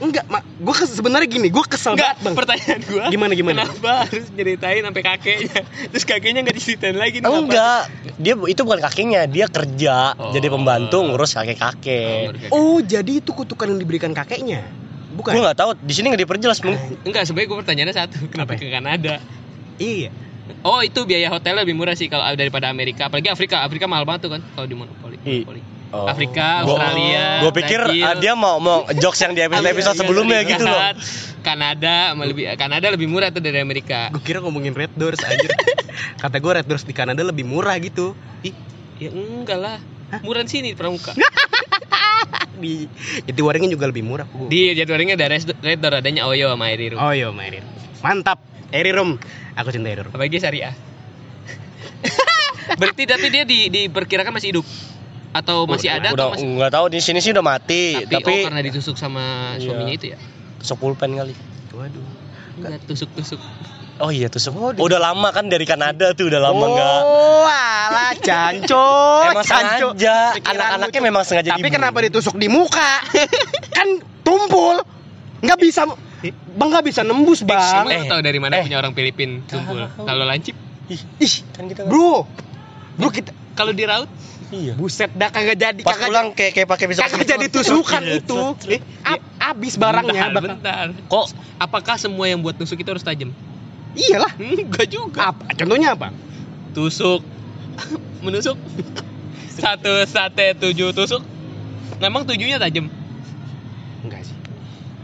[0.00, 0.42] Enggak, mak.
[0.56, 2.34] Gua kes- sebenarnya gini, gua kesel Enggak, banget, Bang.
[2.34, 3.04] pertanyaan gua.
[3.08, 3.60] Gimana, gimana?
[3.62, 5.60] Kenapa harus nyeritain sampai kakeknya?
[5.92, 7.40] Terus kakeknya enggak diceritain lagi nih, Oh, apa?
[7.44, 7.80] enggak,
[8.16, 10.32] dia itu bukan kakeknya, dia kerja Oh.
[10.32, 12.24] jadi pembantu ngurus Oh, kakek-kakek.
[12.32, 12.50] kakek.
[12.50, 14.64] Oh, jadi itu kutukan yang diberikan kakeknya.
[15.10, 15.32] Bukan.
[15.32, 16.58] Gue nggak tahu, di sini nggak diperjelas.
[16.62, 16.80] Mung.
[17.02, 18.16] Enggak, sebenarnya gua pertanyaannya satu.
[18.26, 18.60] Kenapa Apa?
[18.60, 19.14] ke Kanada?
[19.76, 20.08] Iya.
[20.60, 23.06] Oh, itu biaya hotelnya lebih murah sih kalau daripada Amerika.
[23.06, 23.62] Apalagi Afrika.
[23.62, 25.16] Afrika mahal banget tuh kan kalau di monopoli.
[25.16, 25.62] Monopoli.
[25.90, 26.06] Oh.
[26.06, 28.06] Afrika, Gua- Australia, Gua pikir Brazil.
[28.06, 30.80] ah, dia mau mau jokes yang di episode episode iya, sebelumnya Serikat, gitu loh.
[31.42, 34.06] Kanada sama lebih Kanada lebih murah tuh dari Amerika.
[34.14, 35.50] Gue kira ngomongin Red Doors aja.
[36.22, 38.14] Kata gue Red Doors di Kanada lebih murah gitu.
[38.46, 38.54] Ih,
[39.02, 39.78] ya enggak lah.
[40.22, 41.10] Murah di sini pramuka.
[42.60, 42.84] Di
[43.24, 44.28] Jati Waringin juga lebih murah.
[44.28, 44.52] Bu.
[44.52, 45.32] Di jadwalnya ada
[45.64, 47.00] Red Door adanya Oyo sama Airiru.
[47.00, 47.64] Oh iya, Mairin.
[48.04, 48.36] Mantap.
[48.68, 49.16] Eri Rum.
[49.56, 50.12] Aku cinta Eri Rum.
[50.12, 50.76] Apalagi syariah.
[52.80, 54.66] Berarti tapi dia di, diperkirakan masih hidup
[55.30, 58.32] atau masih ada Udah atau masih nggak tahu di sini sih udah mati, tapi, tapi,
[58.32, 59.62] oh karena ditusuk sama Iya.
[59.62, 60.18] suaminya itu ya.
[60.58, 61.34] tusuk pulpen kali.
[61.70, 62.06] Waduh.
[62.56, 63.40] Enggak tusuk-tusuk.
[63.96, 64.52] Oh iya tusuk.
[64.56, 67.00] udah lama kan dari Kanada tuh udah lama nggak.
[67.00, 68.88] Oh, alah canco.
[69.26, 69.92] Emang canco.
[69.92, 71.74] sengaja, anak-anaknya memang sengaja Tapi dibunuh.
[71.78, 73.04] kenapa ditusuk di muka?
[73.76, 73.88] kan
[74.20, 74.80] tumpul.
[75.40, 75.84] Nggak bisa
[76.50, 77.86] Bang nggak bisa nembus, Bang.
[77.86, 78.64] Emang Eh, tahu dari mana eh.
[78.66, 79.88] punya orang Filipin tumpul?
[79.96, 80.52] Kalau lancip,
[80.90, 81.00] Ih,
[81.54, 82.26] Kan kita nggak- bro.
[82.98, 84.10] Bro kita kalau di raut,
[84.50, 84.74] Iya.
[84.74, 87.06] buset dah kagak jadi Pas kagak pulang kayak kayak pakai pisau.
[87.06, 88.38] kagak jadi tusukan Iya, itu.
[88.66, 90.26] Eh, ab- abis barangnya.
[90.28, 90.86] Bentar, bentar.
[91.06, 93.30] Kok Apakah semua yang buat tusuk itu harus tajam?
[93.92, 94.32] Iyalah.
[94.34, 95.30] Enggak juga.
[95.30, 95.52] Apa?
[95.52, 96.08] Contohnya apa?
[96.72, 97.20] Tusuk,
[98.24, 98.56] menusuk.
[99.50, 101.20] Satu sate tujuh tusuk.
[101.98, 102.88] Memang tujuhnya tajam.
[104.00, 104.34] Enggak sih.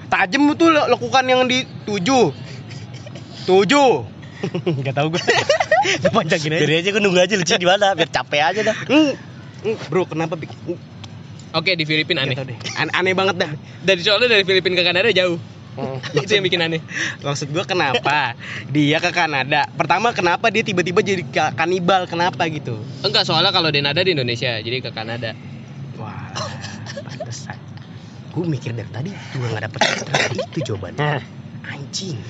[0.08, 2.32] Tajem itu lekukan yang di tujuh.
[3.44, 3.90] Tujuh.
[4.80, 5.22] Enggak tahu gue.
[6.16, 6.64] Panjangin aja.
[6.64, 8.76] Biar aja gue nunggu aja lucu di mana, biar capek aja dah.
[9.66, 10.54] Hmm, hmm, bro, kenapa bikin
[11.50, 12.36] Oke di Filipina aneh.
[12.76, 13.50] An- aneh banget dah.
[13.82, 15.40] Dari soalnya dari Filipina ke Kanada jauh.
[16.14, 16.80] itu yang bikin aneh.
[17.26, 18.32] Maksud gua kenapa
[18.70, 19.66] dia ke Kanada?
[19.74, 22.06] Pertama kenapa dia tiba-tiba jadi ka- kanibal?
[22.06, 22.78] Kenapa gitu?
[23.02, 25.32] Enggak soalnya kalau Denada di Indonesia jadi ke Kanada.
[25.96, 26.28] Wah,
[27.02, 27.56] pantesan.
[28.32, 29.80] Gue mikir dari tadi juga nggak dapet
[30.36, 31.24] itu jawabannya.
[31.66, 32.20] Anjing.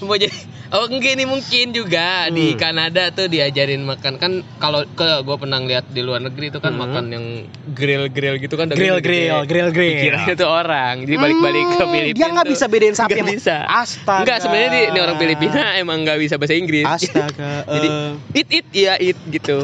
[0.00, 0.32] Mau jadi
[0.70, 2.58] Oh enggak ini mungkin juga di Hmm.
[2.62, 6.70] Kanada tuh diajarin makan kan kalau ke gue pernah lihat di luar negeri itu kan
[6.70, 6.80] Hmm.
[6.80, 7.24] makan yang
[7.68, 9.98] grill grill gitu kan Grill grill, grill grill.
[9.98, 13.34] Dikiranya tuh orang jadi balik-balik ke Hmm, Filipina Dia nggak bisa bedain sapi nggak sama-
[13.34, 14.20] bisa Astaga.
[14.22, 17.50] Enggak sebenarnya di, ini orang Filipina emang nggak bisa bahasa Inggris Astaga.
[17.74, 19.56] Jadi eh, eat eat ya eat gitu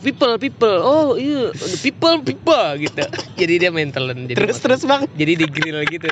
[0.00, 3.04] people people oh iya people people gitu
[3.40, 4.64] jadi dia main telan jadi terus makan.
[4.64, 5.02] terus bang.
[5.12, 6.08] jadi di grill gitu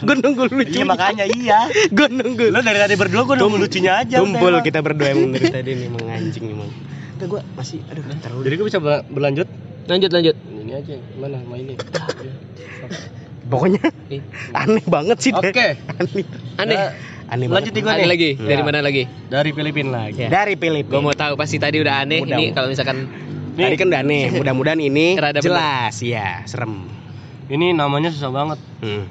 [0.00, 0.68] Gue nunggu lucu.
[0.70, 1.64] Iya makanya iya.
[1.88, 2.46] Gue nunggu.
[2.48, 4.16] Lo dari tadi berdua gue nunggu lucunya aja.
[4.18, 6.70] Tumpul kita berdua emang dari tadi nih emang anjing emang.
[7.16, 8.40] Udah gue masih aduh terlalu.
[8.42, 9.48] Jadi gue bisa ber- berlanjut.
[9.82, 11.74] lanjut lanjut Ini aja gimana sama ini.
[13.42, 13.82] Pokoknya
[14.54, 15.30] aneh banget sih.
[15.32, 15.42] deh.
[15.42, 15.68] Oke.
[15.98, 16.24] Aneh.
[16.56, 16.78] aneh
[17.26, 18.08] Aneh Lanjut nih nih.
[18.08, 18.42] lagi Hmm.
[18.44, 18.66] dari Ya.
[18.66, 20.26] mana lagi Dari Filipina lagi.
[20.26, 20.92] Dari Filipina.
[20.92, 22.36] Gue mau tahu pasti tadi udah aneh Mudah.
[22.36, 23.06] ini kalau misalkan
[23.50, 24.24] Tadi kan udah aneh.
[24.40, 25.44] Mudah-mudahan ini Rada bener.
[25.44, 26.86] jelas ya, serem.
[27.46, 28.58] Ini namanya susah banget.
[28.80, 29.04] Hmm.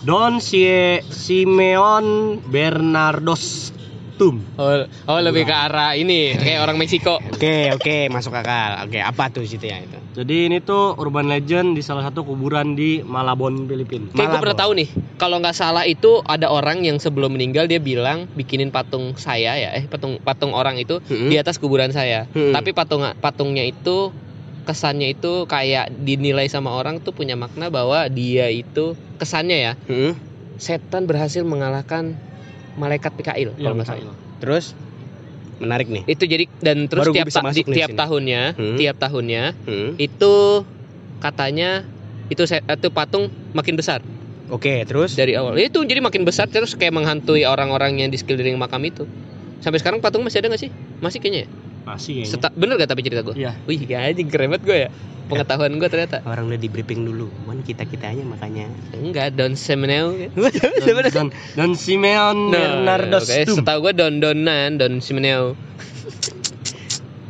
[0.00, 3.76] Don Sie Simeon Bernardos
[4.16, 4.36] Tum.
[4.60, 7.16] oh, oh lebih ke arah ini kayak orang Meksiko.
[7.32, 8.84] Oke, oke, masuk akal.
[8.84, 9.96] Oke, apa tuh situ ya itu?
[10.12, 14.12] Jadi ini tuh urban legend di salah satu kuburan di Malabon, Filipina.
[14.12, 17.80] Kayak gue pernah tahu nih, kalau nggak salah itu ada orang yang sebelum meninggal dia
[17.80, 21.32] bilang bikinin patung saya ya, eh patung patung orang itu Hmm.
[21.32, 22.28] di atas kuburan saya.
[22.36, 22.52] Hmm.
[22.52, 24.12] Tapi patung patungnya itu
[24.64, 30.12] kesannya itu kayak dinilai sama orang tuh punya makna bahwa dia itu kesannya ya Hmm.
[30.60, 32.14] setan berhasil mengalahkan
[32.76, 34.16] malaikat Mikail Iya, kalau nggak salah.
[34.40, 34.64] Terus
[35.60, 36.04] menarik nih.
[36.08, 37.98] Itu jadi dan terus Baru tiap ta- di- tiap sini.
[37.98, 38.76] tahunnya, Hmm.
[38.76, 39.90] tiap tahunnya Hmm.
[39.96, 40.34] itu
[41.20, 41.84] katanya
[42.30, 44.00] itu itu patung makin besar
[44.50, 45.54] Oke, terus dari awal.
[45.62, 49.06] Itu jadi makin besar terus kayak menghantui orang-orang yang di sekeliling makam itu.
[49.62, 50.70] Sampai sekarang patung masih ada nggak sih?
[50.98, 51.48] Masih kayaknya ya.
[51.84, 52.32] Masih kayaknya.
[52.32, 53.34] Seta- bener gak tapi cerita gue?
[53.36, 53.52] Iya.
[53.64, 54.90] Wih, anjing keren banget gue ya.
[55.30, 56.26] Pengetahuan gue ternyata.
[56.26, 57.30] orang udah di briefing dulu.
[57.46, 58.66] Cuman kita kitanya makanya.
[58.98, 60.10] Enggak, Don Semeneu.
[60.34, 63.56] Dan, dan, dan Simeon Bernardos oke, Tum.
[63.62, 65.54] setahu gue Don Donan, Don Semeneu.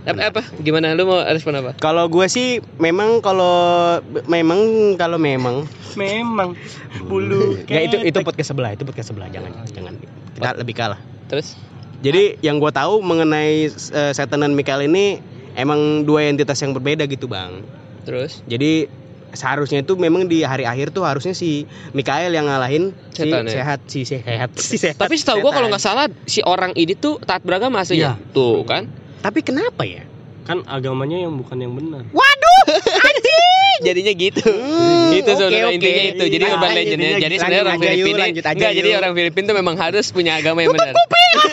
[0.00, 0.40] apa apa?
[0.64, 1.76] Gimana lu mau respon apa?
[1.76, 6.56] Kalau gue sih memang kalau memang kalau memang Memang
[7.04, 9.94] bulu ya itu itu podcast sebelah itu podcast sebelah jangan jangan
[10.34, 11.00] kita lebih kalah.
[11.28, 11.54] Terus
[12.00, 15.20] Jadi yang gue tahu mengenai eh, setan dan Mikael ini
[15.52, 17.60] emang dua entitas yang berbeda gitu bang.
[18.00, 18.88] terus Jadi
[19.30, 23.62] seharusnya itu memang di hari akhir tuh harusnya si Mikael yang ngalahin Setan, si ya?
[23.62, 24.96] sehat si sehat si sehat.
[24.98, 28.16] tapi setahu gue kalau nggak salah si orang ini tuh taat beragama aslinya.
[28.18, 28.32] Iya.
[28.32, 28.88] Tuh kan.
[29.20, 30.02] Tapi kenapa ya?
[30.48, 32.02] kan agamanya yang bukan yang benar.
[33.86, 34.44] Jadinya gitu.
[34.44, 35.76] Hmm, itu sebenarnya oke.
[35.80, 36.24] intinya itu.
[36.28, 37.08] Jadi Lanjut, urban legendnya.
[37.08, 40.76] lanjut, Jadi sebenarnya orang Filipina enggak jadi orang Filipina tuh memang harus punya agama yang
[40.76, 40.92] benar.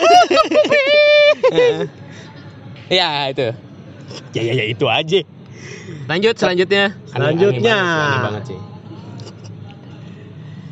[2.88, 3.52] Ya itu.
[4.32, 5.20] Ya ya ya itu aja.
[6.08, 6.96] Lanjut selanjutnya.
[7.12, 7.76] Selanjutnya.
[7.76, 8.58] Aneh banget, aneh banget sih.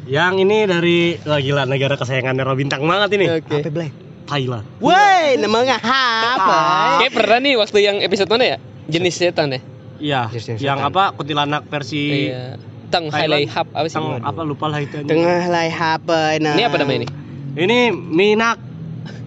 [0.07, 3.27] Yang ini dari wah gila negara kesayangannya Robintang banget ini.
[3.29, 3.61] Oke.
[3.61, 3.91] Apa Blay?
[4.27, 4.67] Thailand.
[4.83, 6.59] Woi, namanya apa?
[7.05, 8.57] Kayak pernah nih waktu yang episode mana ya?
[8.91, 9.61] Jenis setan ya?
[9.97, 10.29] Iya,
[10.61, 12.59] yang apa kuntilanak versi Iya.
[12.87, 13.99] Teng Hub apa sih?
[13.99, 15.03] Teng- apa lupa lah itu.
[15.05, 16.55] Tengah lai apa nah.
[16.55, 17.09] Ini apa namanya ini?
[17.57, 18.59] Ini Minak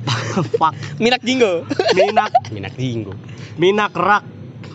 [0.59, 0.73] Fuck.
[0.97, 1.67] Minak Jinggo.
[1.93, 3.13] Minak Minak jinggo.
[3.59, 4.23] Minak Rak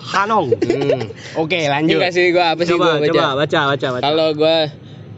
[0.05, 0.53] Hanong.
[0.53, 1.09] Hmm.
[1.41, 1.97] Oke, lanjut.
[1.97, 3.09] Enggak sih gua apa sih coba, gua baca.
[3.09, 4.05] coba baca baca baca.
[4.05, 4.57] Kalau gua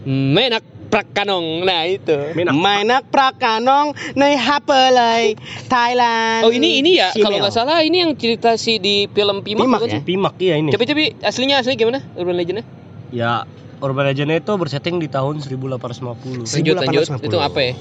[0.07, 1.67] Menak Prakanong.
[1.67, 2.15] Nah, itu.
[2.33, 5.35] Minak Mainak prakanong nei hapelai
[5.67, 6.47] Thailand.
[6.47, 9.81] Oh, ini ini ya kalau nggak salah ini yang cerita si di film Pimak, Pimak
[9.83, 10.01] ya?
[10.01, 10.71] Pimak iya ini.
[10.71, 11.99] Coba coba aslinya aslinya gimana?
[12.15, 12.65] Urban Legendnya?
[13.11, 13.43] Ya
[13.83, 16.47] Urban Legend itu bersetting di tahun 1850.
[16.47, 17.03] Si- Lanjut lanjut.
[17.11, 17.29] 1850.
[17.29, 17.75] Itu apa ya?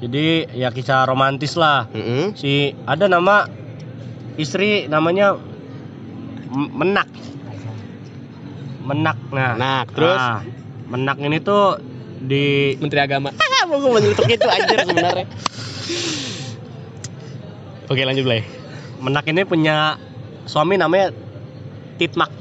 [0.00, 1.84] Jadi ya kisah romantis lah.
[1.92, 2.32] Mm-mm.
[2.32, 3.44] Si ada nama
[4.40, 5.36] istri namanya
[6.50, 7.06] Menak.
[8.82, 9.16] Menak.
[9.30, 10.18] Nah, Menak, terus?
[10.18, 10.42] nah,
[10.90, 11.78] Menak ini tuh
[12.18, 13.30] di Menteri Agama.
[13.70, 15.26] Mau gue menyelutuk itu anjir sebenarnya.
[17.86, 18.42] Oke, lanjut Blay.
[18.98, 19.94] Menak ini punya
[20.50, 21.14] suami namanya
[22.02, 22.39] Titmak.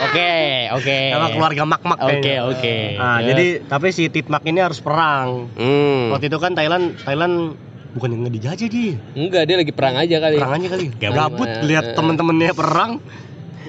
[0.00, 0.32] Oke,
[0.72, 0.98] oke.
[1.10, 2.36] Nama keluarga Mak-Mak Oke, kayaknya.
[2.46, 2.76] oke.
[2.94, 3.28] Nah, Terus?
[3.28, 5.50] jadi tapi si Titmak ini harus perang.
[5.52, 6.14] Hmm.
[6.14, 7.58] Waktu itu kan Thailand Thailand
[7.92, 8.94] bukan yang ngedijajah dia.
[9.12, 10.36] Enggak, dia lagi perang aja kali.
[10.38, 10.86] Perang aja kali.
[10.94, 11.14] Gabut.
[11.14, 11.94] Gabut Eh, lihat eh.
[11.94, 13.02] temen-temennya perang.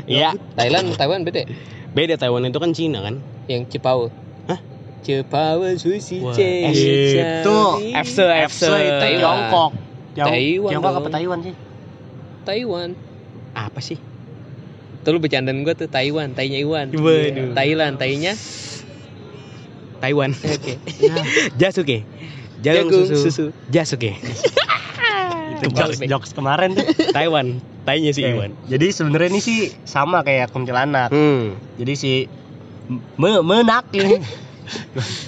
[0.06, 1.44] Iya, Thailand, Taiwan beda.
[1.92, 3.20] beda Taiwan itu kan Cina kan?
[3.52, 4.08] Yang Cipau.
[4.48, 4.60] Hah?
[5.02, 6.72] Cipau sushi Wah, ce.
[6.72, 7.60] itu
[7.92, 8.18] FC,
[8.48, 8.62] FC.
[8.64, 9.20] itu Taiwan.
[9.20, 9.72] Tiongkok.
[10.70, 11.54] Tiongkok apa Taiwan sih?
[12.48, 12.90] Taiwan.
[13.52, 14.00] Apa sih?
[15.02, 16.94] Tuh lu bercandaan gua tuh Taiwan, tainya Iwan.
[16.94, 17.58] Waduh.
[17.58, 18.34] Thailand, tainya
[19.98, 20.34] Taiwan.
[20.34, 20.78] Oke.
[21.62, 22.06] Jasuke.
[22.62, 23.30] Jagung, Jagung susu.
[23.30, 23.46] susu.
[23.70, 24.14] Jasuke.
[25.62, 26.86] Itu jokes, jokes kemarin tuh.
[27.14, 27.62] Taiwan.
[27.86, 28.34] Tainya si Oke.
[28.34, 28.52] Iwan.
[28.70, 31.10] Jadi sebenarnya ini sih sama kayak kuntilanak.
[31.10, 31.58] Hmm.
[31.82, 32.12] Jadi si
[33.18, 34.22] me menak ini.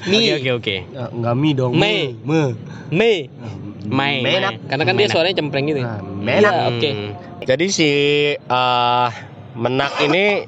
[0.05, 0.75] Oke oke oke.
[0.85, 1.73] Eh, Enggak mi dong.
[1.73, 2.13] Me.
[2.21, 2.53] Me.
[2.93, 3.11] Me.
[3.81, 3.89] Me.
[3.89, 4.09] Me.
[4.21, 4.53] Menak.
[4.69, 5.81] Karena kan dia suaranya cempreng gitu.
[5.81, 6.53] Nah, menak.
[6.77, 6.89] Oke.
[6.93, 7.09] Hmm.
[7.43, 7.89] Jadi si
[8.37, 9.07] eh,
[9.53, 10.45] menak ini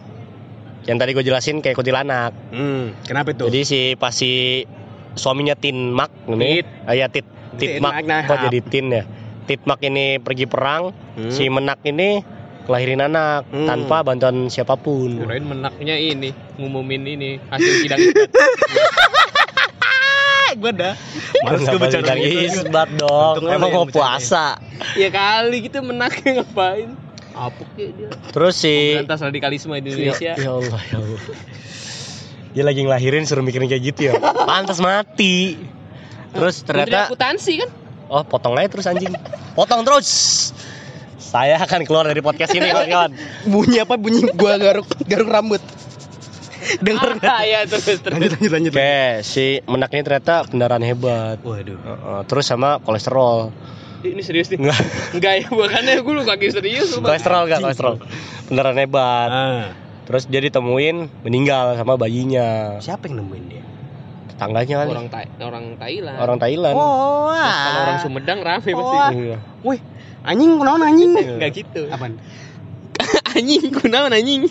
[0.84, 2.34] yang tadi gue jelasin kayak kuntilanak.
[2.50, 2.94] Hmm.
[3.02, 3.46] Kenapa itu?
[3.46, 4.64] Jadi si pas si
[5.14, 6.68] suaminya Tin Mak ini, Tit.
[6.84, 8.24] ah, ya Tit Tit Mak, nah.
[8.24, 9.04] kok jadi Tin ya?
[9.46, 11.30] Tit Mak ini pergi perang, Hmm.
[11.30, 12.22] si Menak ini
[12.66, 13.66] kelahirin anak Hmm.
[13.66, 15.16] tanpa bantuan siapa pun.
[15.16, 18.02] Kirain menaknya ini ngumumin ini hasil sidang
[20.56, 20.96] gue dah.
[21.44, 22.48] Males gue bercanda gitu.
[22.48, 23.34] isbat dong.
[23.38, 24.16] Untung Emang mau bercanda.
[24.16, 24.46] puasa.
[24.96, 26.90] ya kali gitu menaknya ngapain?
[27.36, 28.10] Apuk ya dia.
[28.32, 30.34] Terus si Berantas radikalisme di Indonesia.
[30.34, 31.22] Ya, ya Allah, ya Allah.
[32.56, 34.14] Dia lagi ngelahirin suruh mikirin kayak gitu ya.
[34.48, 35.60] Pantas mati.
[36.32, 37.70] Terus Menteri ternyata akuntansi kan?
[38.06, 39.12] oh potong aja terus anjing.
[39.58, 40.08] Potong terus.
[41.20, 43.12] Saya akan keluar dari podcast ini kawan-kawan.
[43.52, 44.00] Bunyi apa?
[44.00, 45.64] Bunyi gua garuk garuk rambut.
[46.82, 47.20] Dengar?
[47.22, 48.16] Ah, ya terus terus.
[48.16, 48.74] Lanjut lanjut lanjut.
[48.74, 51.38] Oke, si menak ini ternyata kendaraan hebat.
[51.44, 51.78] Waduh.
[51.78, 53.52] Heeh, terus sama kolesterol.
[54.06, 54.62] Ini serius nih.
[54.62, 54.80] Enggak,
[55.18, 57.96] Enggak ya, bukannya gue lu kaki serius kolesterol enggak kolesterol.
[58.46, 59.30] Kendaraan hebat.
[59.34, 59.66] Ah.
[60.06, 62.78] Terus dia ditemuin meninggal sama bayinya.
[62.78, 63.64] Siapa yang nemuin dia?
[64.30, 64.92] Tetangganya kali.
[64.94, 66.18] Orang Thai, orang Thailand.
[66.22, 66.76] Orang Thailand.
[66.78, 68.78] Oh, Terus kalau orang Sumedang rame pasti.
[68.78, 69.10] Oh.
[69.16, 69.38] Iya.
[69.66, 69.80] Wih,
[70.22, 71.12] anjing kunaon anjing?
[71.42, 71.82] Enggak gitu.
[71.90, 72.22] Apaan?
[73.38, 74.42] anjing, kunaon anjing?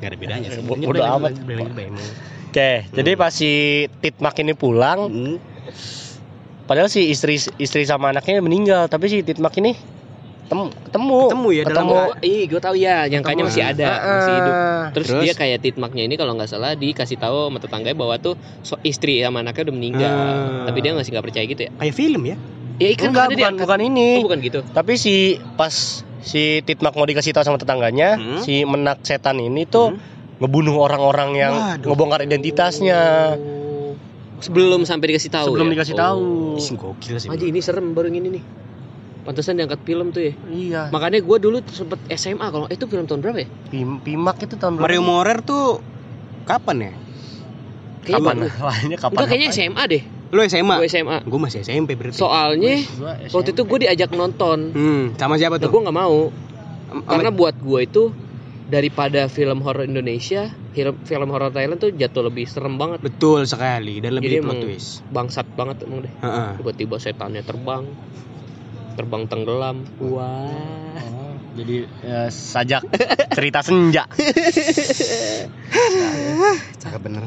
[0.00, 0.62] Gak ada bedanya sih.
[0.64, 1.36] Bodo amat.
[2.54, 5.36] Oke, jadi pas si Titmak ini pulang, Hmm.
[6.64, 9.72] Padahal si istri istri sama anaknya meninggal, tapi si Titmak ini
[10.44, 13.48] ketemu ketemu Ketemu ya, dalam ketemu Oh, iya, gue tahu ya, nyangkanya Ketemu.
[13.48, 14.54] masih ada, Ah, masih hidup.
[14.92, 15.22] Terus, Terus?
[15.22, 19.18] dia kayak titmaknya ini kalau nggak salah dikasih tahu sama tetangganya bahwa tuh so, istri
[19.18, 20.12] sama anaknya udah meninggal.
[20.12, 20.68] Ah.
[20.68, 21.70] Tapi dia masih nggak percaya gitu ya.
[21.74, 22.36] Kayak film ya?
[22.74, 24.60] Ya ikan enggak ada bukan bukan ini Oh, bukan gitu.
[24.68, 25.14] tapi si
[25.54, 25.72] pas
[26.20, 28.38] si Titmak mau dikasih tahu sama tetangganya Hmm.
[28.38, 29.94] si menak setan ini tuh
[30.36, 31.88] ngebunuh orang-orang yang Waduh.
[31.88, 33.00] ngebongkar identitasnya
[33.32, 33.63] Oh.
[34.44, 35.46] Sebelum sampai dikasih tahu.
[35.50, 35.72] sebelum ya?
[35.74, 35.98] dikasih Oh.
[35.98, 37.28] tahu Ih, gokil sih.
[37.28, 38.44] Aji ini serem baru ini nih.
[39.24, 40.32] Pantesan diangkat film tuh ya.
[40.46, 43.48] iya Makanya gue dulu sempet SMA kalau itu film tahun berapa ya?
[43.66, 45.80] Pim- Pimak itu tahun berapa Mario Morer tuh
[46.44, 46.92] kapan ya?
[48.04, 49.48] Kayaknya kapan lainnya kapan Enggak kayaknya?
[49.50, 50.02] SMA deh.
[50.28, 50.76] Lu SMA?
[50.76, 51.18] Gue SMA.
[51.22, 52.18] Gue masih SMP berarti.
[52.18, 53.54] Soalnya Gua waktu SMP.
[53.54, 54.58] itu gue diajak nonton.
[54.70, 55.70] Hmm, sama siapa Nah, tuh?
[55.70, 56.18] gue nggak mau
[56.86, 58.02] Am- karena buat gue itu
[58.66, 62.98] daripada film horor Indonesia, film, film horor Thailand tuh jatuh lebih serem banget.
[63.00, 64.88] betul sekali dan Jadi lebih plot emang twist.
[65.08, 66.12] bangsat banget emang deh.
[66.20, 66.50] Heeh.
[66.58, 67.86] Tiba-tiba setannya terbang,
[68.98, 69.86] terbang tenggelam.
[70.02, 70.50] Wah.
[70.94, 72.82] Oh, jadi ya, sajak
[73.30, 74.10] cerita senja
[76.82, 77.24] Cakep bener.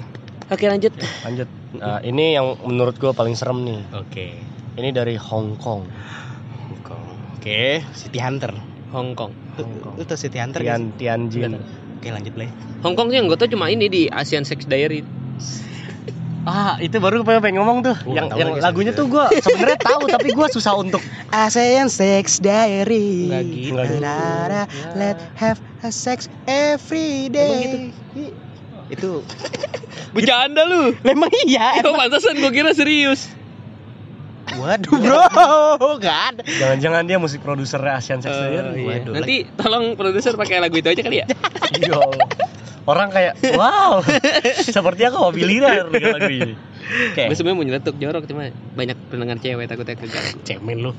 [0.47, 0.91] Oke lanjut.
[1.23, 4.39] lanjut Nah, ini yang menurut gue paling serem nih Oke.
[4.79, 5.83] ini dari Hong Kong
[7.38, 8.51] Oke, City Hunter.
[8.91, 9.31] Hong Kong.
[9.55, 9.95] Hong Kong.
[10.03, 10.60] Tau City Hunter?
[10.60, 11.55] Tian Tianjin
[11.97, 12.49] Oke, lanjut play.
[12.86, 15.01] Hong Kong sih yang gue tau cuma ini di Asian Sex Diary.
[16.47, 20.07] ah itu baru gue pengen ngomong tuh Gua yang yang lagunya tuh gue sebenarnya tahu
[20.15, 23.27] tapi gue susah untuk ASEAN Sex Diary.
[23.27, 23.73] Nggak gitu.
[23.75, 24.95] Nggak gitu.
[24.95, 27.91] Let have a sex every day.
[28.88, 29.27] Itu
[30.15, 30.95] Bercanda lu.
[31.03, 31.83] memang iya.
[31.83, 33.37] Oh pantesan gue kira serius.
[34.58, 35.22] Waduh, bro.
[36.02, 36.41] Gak ada.
[36.43, 39.06] jangan-jangan dia musik produser Asian Sex Diary iya.
[39.06, 39.13] Waduh.
[39.13, 41.26] Nanti tolong produser pakai lagu itu aja kali ya.
[41.78, 42.30] Ya Allah.
[42.88, 44.00] orang kayak wow
[44.80, 46.56] seperti aku mau biliran dengan lagu ini
[47.12, 48.48] oke Gue sebenarnya mau nyeletuk jorok cuma
[48.80, 50.39] banyak pendengar cewek takutnya keganggu.
[50.48, 50.91] cemen lu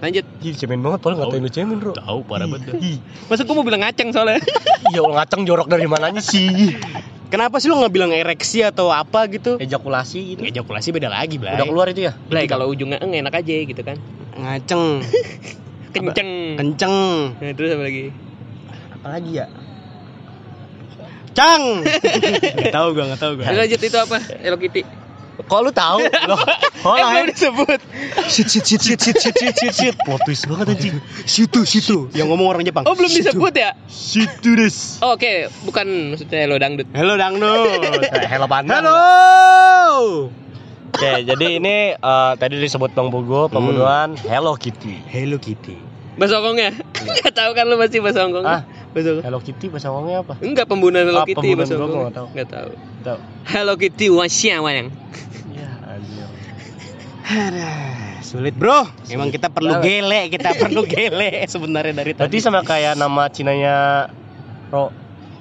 [0.00, 0.24] Lanjut.
[0.40, 2.72] Ih, cemen banget padahal ngatain lu cemen bro Tahu parah banget.
[3.28, 4.40] Masa gue mau bilang ngaceng soalnya.
[4.90, 6.74] iya ngaceng jorok dari mananya sih
[7.30, 9.54] Kenapa sih lu nggak bilang ereksi atau apa gitu?
[9.56, 11.54] ejakulasi gitu Ejakulasi beda lagi, Blay.
[11.54, 13.96] udah keluar itu ya Blay kalau ujungnya eng enak aja gitu kan.
[14.34, 14.98] Ngaceng,
[15.94, 16.58] Kenceng.
[16.58, 16.96] kenceng.
[17.38, 18.04] Nah, terus apa lagi?
[18.90, 19.46] apalagi ya
[21.30, 21.86] Cang.
[22.58, 23.54] Gak tahu gua, gak tahu gua.
[23.54, 24.18] Lanjut itu apa?
[24.42, 24.82] Hello Kitty.
[25.42, 26.40] Kok lu tahu loh
[26.82, 27.80] oh Eh, belum disebut.
[28.26, 29.94] Shit, shit, shit, shit, shit, shit, shit, shit, shit.
[29.98, 32.08] plot twist banget anjing Situ, situ.
[32.10, 32.84] Yang ngomong orang Jepang.
[32.84, 33.76] Oh, belum disebut ya?
[33.86, 36.88] situ des Oh, Oke, bukan maksudnya Hello Dangdut.
[36.90, 37.80] Halo dangdut.
[38.32, 40.32] hello pandang Halo.
[40.90, 45.76] oke jadi ini eh, tadi disebut bang Bogo pembunuhan Hello Kitty Hello Kitty.
[46.16, 46.74] Bahasa Hongkongnya?
[47.00, 48.44] Enggak tahu kan lu pasti bahasa Hongkong.
[48.44, 48.62] Ah.
[48.90, 49.24] Bahasa Hongkong.
[49.24, 52.02] Hello Kitty bahasa ngomongnya apa Enggak pembunuhan Hello Ah, Kitty pembunuhan bahasa Hongkong.
[52.02, 52.26] nggak tahu.
[52.28, 53.18] Enggak tahu.
[53.46, 54.88] Hello Kitty wasia wayang.
[57.30, 58.90] Aduh, sulit bro.
[59.06, 59.86] Emang kita perlu Sulit.
[59.86, 62.42] gele, kita perlu gele sebenarnya dari tadi.
[62.42, 64.10] sama kayak nama Cinanya
[64.74, 64.90] Ro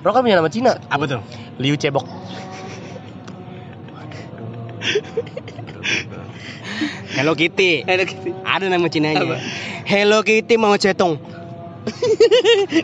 [0.05, 1.21] Ro kan punya nama Cina Apa tuh?
[1.57, 2.05] Liu Cebok
[7.09, 7.83] Hello Kitty.
[7.83, 8.31] Ada gitu.
[8.47, 9.25] Ada nama Cinanya.
[9.25, 9.35] Apa?
[9.83, 11.19] Hello Kitty mau cetong.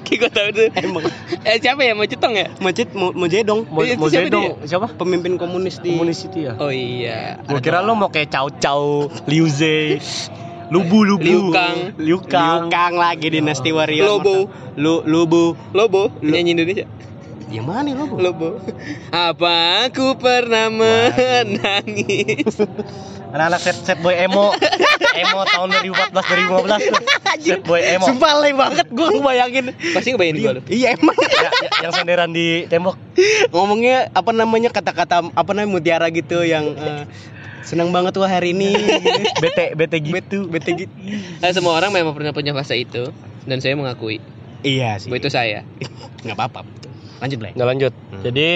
[0.06, 0.68] Kayak gue tahu tuh.
[0.76, 1.04] Emang
[1.46, 2.48] Eh siapa ya mau cetong ya?
[2.60, 3.66] Macet mau, mau jedong.
[3.70, 4.10] Mo Itu Mo
[4.66, 4.88] siapa?
[4.98, 7.40] Pemimpin komunis di Komunis itu ya Oh iya.
[7.46, 9.98] Gue kira lo mau kayak Cao Cao Liu Ze
[10.74, 11.94] Lubu Lubu Liu Kang.
[12.02, 14.18] Liu Liu Kang Kang lagi dinasti warrior.
[14.18, 14.50] Lobo.
[14.76, 15.54] Lu Lubu.
[15.72, 16.86] Lobo, penyanyi Indonesia.
[17.46, 18.16] Yang mana Lobo?
[18.18, 18.50] Lobo.
[19.14, 22.58] Apa aku pernah menangis?
[23.36, 24.56] Anak-anak set, set boy emo
[25.22, 26.96] Emo tahun 2014 2015 tuh
[27.44, 29.66] Set boy emo Sumpah alay banget gue ngebayangin.
[29.92, 30.62] Pasti ngebayangin gue lu.
[30.72, 31.18] Iya emang.
[31.20, 32.96] Ya, ya, Yang senderan di tembok
[33.52, 37.04] Ngomongnya apa namanya kata-kata apa namanya mutiara gitu yang eh,
[37.68, 38.72] senang banget wah hari ini.
[39.44, 40.94] Bete Bete gitu Bete gitu.
[41.44, 43.12] Nah, semua orang memang pernah punya fase itu
[43.46, 44.24] dan saya mengakui
[44.66, 45.12] Iya sih.
[45.12, 45.62] itu saya.
[46.24, 46.66] Nggak apa-apa.
[47.20, 47.52] Lanjut Blay.
[47.52, 48.24] Nggak lanjut Hmm.
[48.24, 48.50] Jadi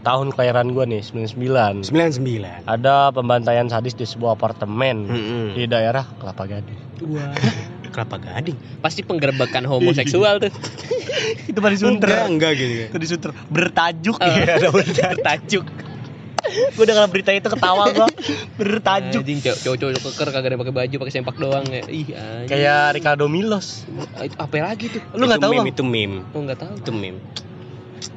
[0.00, 2.64] Tahun kelahiran gue nih 99 99.
[2.64, 5.46] Ada pembantaian sadis di sebuah apartemen Mm-mm.
[5.52, 7.36] Di daerah Kelapa Gading Wah.
[7.92, 8.56] Kelapa Gading.
[8.80, 10.48] Pasti penggerbekan homoseksual tuh.
[11.52, 12.72] Itu pada Enggak, enggak gitu.
[12.86, 14.24] Itu di Sunter Bertajuk Oh.
[14.24, 15.68] ya ada bertajuk
[16.76, 18.08] Gue dengar berita itu ketawa gue
[18.56, 21.84] Bertajuk Anjing cowok cowok keker kagak ada pakai baju, pakai sempak doang ya.
[21.84, 22.48] Ih, anjing.
[22.48, 23.84] Kayak Ricardo Milos
[24.16, 25.04] Ah, itu apa lagi tuh?
[25.12, 25.68] Lu nggak Itu tahu meme, bang?
[25.68, 26.16] itu meme.
[26.32, 26.74] Oh, enggak tahu.
[26.80, 27.20] Itu meme.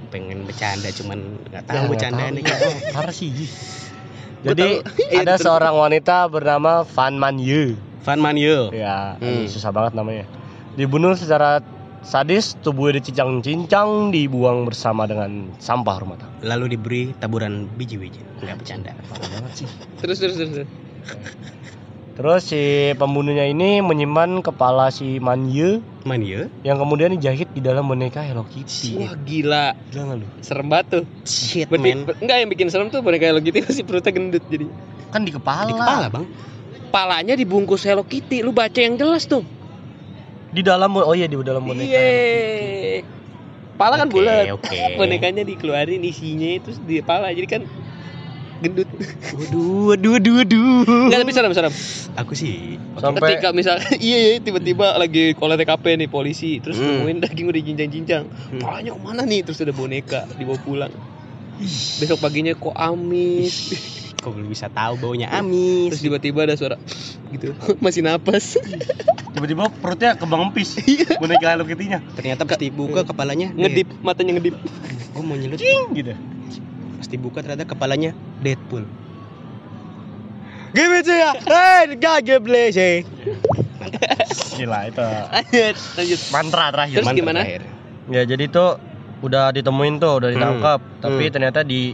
[0.09, 2.37] Pengen bercanda cuman nggak Ya, tahu nggak bercandaan tahu.
[2.37, 2.43] nih.
[2.91, 3.31] Parah sih
[4.41, 4.83] Jadi.
[5.07, 5.43] Iya, ada terus.
[5.43, 8.69] seorang wanita bernama Van Man Yu Van Manyu.
[8.69, 9.47] Ya Hmm.
[9.47, 10.27] susah banget namanya
[10.73, 11.63] Dibunuh secara
[12.01, 18.19] sadis Tubuhnya dicincang-cincang Dibuang bersama dengan sampah rumah tangga Lalu diberi taburan biji-biji.
[18.39, 18.91] Enggak bercanda.
[19.07, 19.67] Parah banget sih
[19.97, 20.51] Terus terus terus.
[20.53, 20.69] terus.
[22.13, 22.61] Terus si
[22.93, 26.45] pembunuhnya ini menyimpan kepala si Man Yu Manyu.
[26.61, 29.73] Yang kemudian dijahit di dalam boneka Hello Kitty Wah, gila.
[29.89, 30.27] Gila nggak lu?
[30.45, 31.03] Serem banget tuh.
[31.25, 32.13] Shit, Berarti, man.
[32.21, 34.69] enggak yang bikin serem tuh boneka Hello Kitty pasti perutnya gendut jadi.
[35.09, 36.25] Kan di kepala Di kepala, Bang.
[36.93, 38.45] Palanya dibungkus Hello Kitty.
[38.45, 39.41] Lu baca yang jelas tuh.
[40.53, 43.01] Di dalam Oh iya di dalam boneka Hello Kitty.
[43.01, 43.21] Iya.
[43.73, 44.53] Pala kan Oke, bulat.
[44.53, 44.77] oke.
[45.01, 47.33] Bonekanya dikeluarin isinya itu di pala.
[47.33, 47.61] Jadi kan
[48.63, 48.87] gendut.
[49.35, 51.05] Waduh, waduh, waduh, waduh.
[51.11, 51.73] Enggak tapi serem-serem.
[52.15, 57.03] Aku sih Sampai Ketika misalnya iya ya tiba-tiba lagi kolah TKP nih polisi terus Hmm.
[57.03, 58.23] nemuin daging udah jinjang-jinjang.
[58.25, 58.61] Hmm.
[58.63, 59.43] Ke mana nih?
[59.43, 60.93] Terus ada boneka dibawa pulang.
[61.99, 63.75] Besok paginya kok amis.
[64.23, 65.91] kok belum bisa tahu baunya amis.
[65.91, 66.79] Terus tiba-tiba ada suara
[67.29, 67.51] gitu.
[67.83, 68.55] Masih napas.
[69.33, 70.77] tiba-tiba perutnya kembang empis
[71.17, 74.55] boneka Hello Kitty-nya Ternyata pas dibuka kepalanya ngedip, matanya ngedip.
[75.13, 75.57] Gue mau nyelut.
[75.91, 76.13] gitu
[77.03, 78.87] Pas dibuka ternyata kepalanya Deadpool.
[80.71, 81.35] Give it to ya.
[81.35, 83.03] Hey, God give blessing.
[84.53, 86.19] gila itu Lanjut, lanjut.
[86.29, 87.39] mantra terakhir Terus gimana?
[87.41, 87.61] terakhir.
[88.05, 88.79] ya jadi tuh
[89.19, 91.33] udah ditemuin tuh udah ditangkap tapi Hmm.
[91.33, 91.91] ternyata di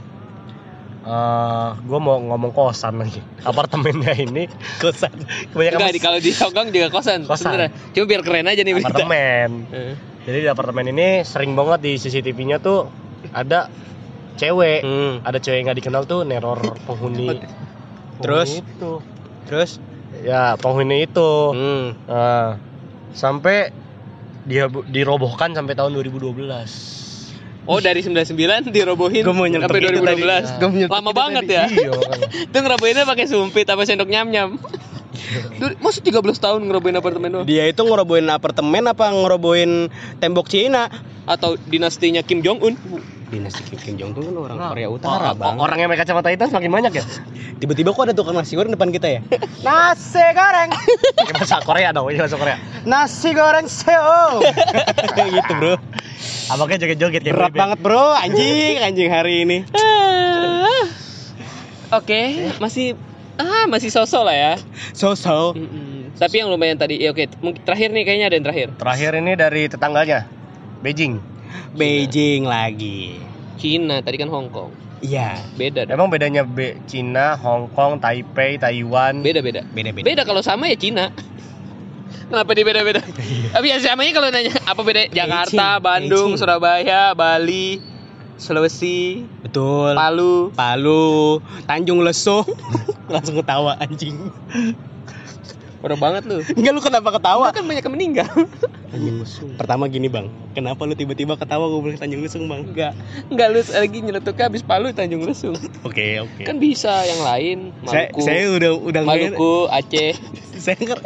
[1.02, 4.46] eh gue mau ngomong kosan lagi apartemennya ini
[4.78, 5.10] Kosan.
[5.50, 7.24] kebanyakan Enggak, kalau di Hongkong juga kosan.
[7.24, 7.50] Kosan.
[7.50, 7.72] Sebenarnya.
[7.90, 8.92] Cuma biar keren aja nih berita.
[8.92, 9.94] apartemen Eh.
[10.24, 12.92] jadi di apartemen ini sering banget di CCTV-nya tuh
[13.32, 13.72] ada
[14.40, 15.20] cewek Hmm.
[15.22, 17.44] ada cewek nggak dikenal tuh neror penghuni
[18.18, 18.50] Terus?
[18.56, 18.94] penghuni itu
[19.46, 19.72] Terus?
[20.22, 21.86] ya penghuni itu Hmm.
[22.06, 22.56] Nah,
[23.12, 23.76] sampai
[24.44, 26.98] dia dirobohkan sampai tahun 2012
[27.66, 28.34] Oh, dari 99
[28.68, 30.18] dirobohin Gua mau sampai itu tadi.
[30.18, 30.58] 2012.
[30.58, 31.54] Gua mau nyeletuk Lama banget tadi.
[31.54, 31.64] ya.
[31.70, 32.28] iya makanya.
[32.42, 34.58] Itu ngerobohinnya pakai sumpit apa sendok nyam-nyam.
[35.60, 37.46] Duh, Masa 13 tahun ngerobohin apartemen doang?
[37.46, 39.86] Dia itu ngerobohin apartemen apa ngerobohin
[40.18, 40.90] tembok Cina?
[41.24, 42.74] Atau dinastinya Kim Jong Un?
[43.30, 45.62] Dinasti Kim, Kim Jong Un kan orang Nah, Korea Utara, oh, Bang.
[45.62, 47.04] Orang yang pakai kacamata hitam semakin banyak ya?
[47.62, 49.20] Tiba-tiba kok ada tukang nasi goreng depan kita ya?
[49.68, 50.70] Nasi goreng.
[51.30, 52.58] Ini bahasa Korea dong, ini bahasa Korea.
[52.88, 54.42] nasi goreng seo.
[55.14, 55.76] gitu, Bro.
[56.50, 57.60] Abangnya joget-joget kayak Berat Bebe.
[57.62, 58.16] banget, Bro.
[58.18, 59.58] Anjing, anjing hari ini.
[61.90, 62.94] Oke, masih
[63.36, 64.54] ah masih sosok lah ya.
[64.94, 65.58] So-so.
[65.58, 66.14] Mm-mm.
[66.16, 67.30] Tapi yang lumayan tadi, ya oke.
[67.42, 68.68] Mungkin terakhir nih kayaknya ada yang terakhir.
[68.78, 70.20] Terakhir ini dari tetangganya,
[70.82, 71.18] Beijing.
[71.74, 73.20] Beijing lagi.
[73.60, 74.72] Cina, tadi kan Hong Kong.
[75.00, 75.96] Iya, Beda dong.
[75.96, 79.24] Emang bedanya Be Cina, Hong Kong, Taipei, Taiwan?
[79.24, 79.64] Beda beda.
[79.72, 80.04] beda-beda.
[80.04, 81.12] Beda kalau sama ya Cina.
[82.30, 83.02] Kenapa di beda-beda?
[83.56, 85.10] Tapi ya samanya kalau nanya apa beda?
[85.10, 86.42] Jakarta, Beijing, Bandung, Beijing.
[86.44, 87.68] Surabaya, Bali,
[88.40, 89.96] Sulawesi, Betul.
[89.98, 90.52] Palu.
[90.56, 92.46] Palu, Tanjung Leso.
[93.14, 94.16] Langsung ketawa anjing.
[95.80, 96.44] Parah banget lu.
[96.60, 97.50] Enggak lu kenapa ketawa?
[97.56, 98.32] kan banyak yang meninggal.
[98.90, 99.50] Tanjung Lesung.
[99.54, 100.28] Pertama gini, Bang.
[100.52, 102.66] Kenapa lu tiba-tiba ketawa gue bilang Tanjung Lesung, Bang?
[102.66, 102.94] Enggak.
[103.28, 105.56] Enggak lu lagi nyeletuknya habis Palu Tanjung Lesung.
[105.82, 106.44] Oke, oke.
[106.44, 108.22] Kan bisa yang lain, saya, Maluku.
[108.22, 110.12] saya udah udah nge- Maluku, Aceh.
[110.64, 111.06] saya nger-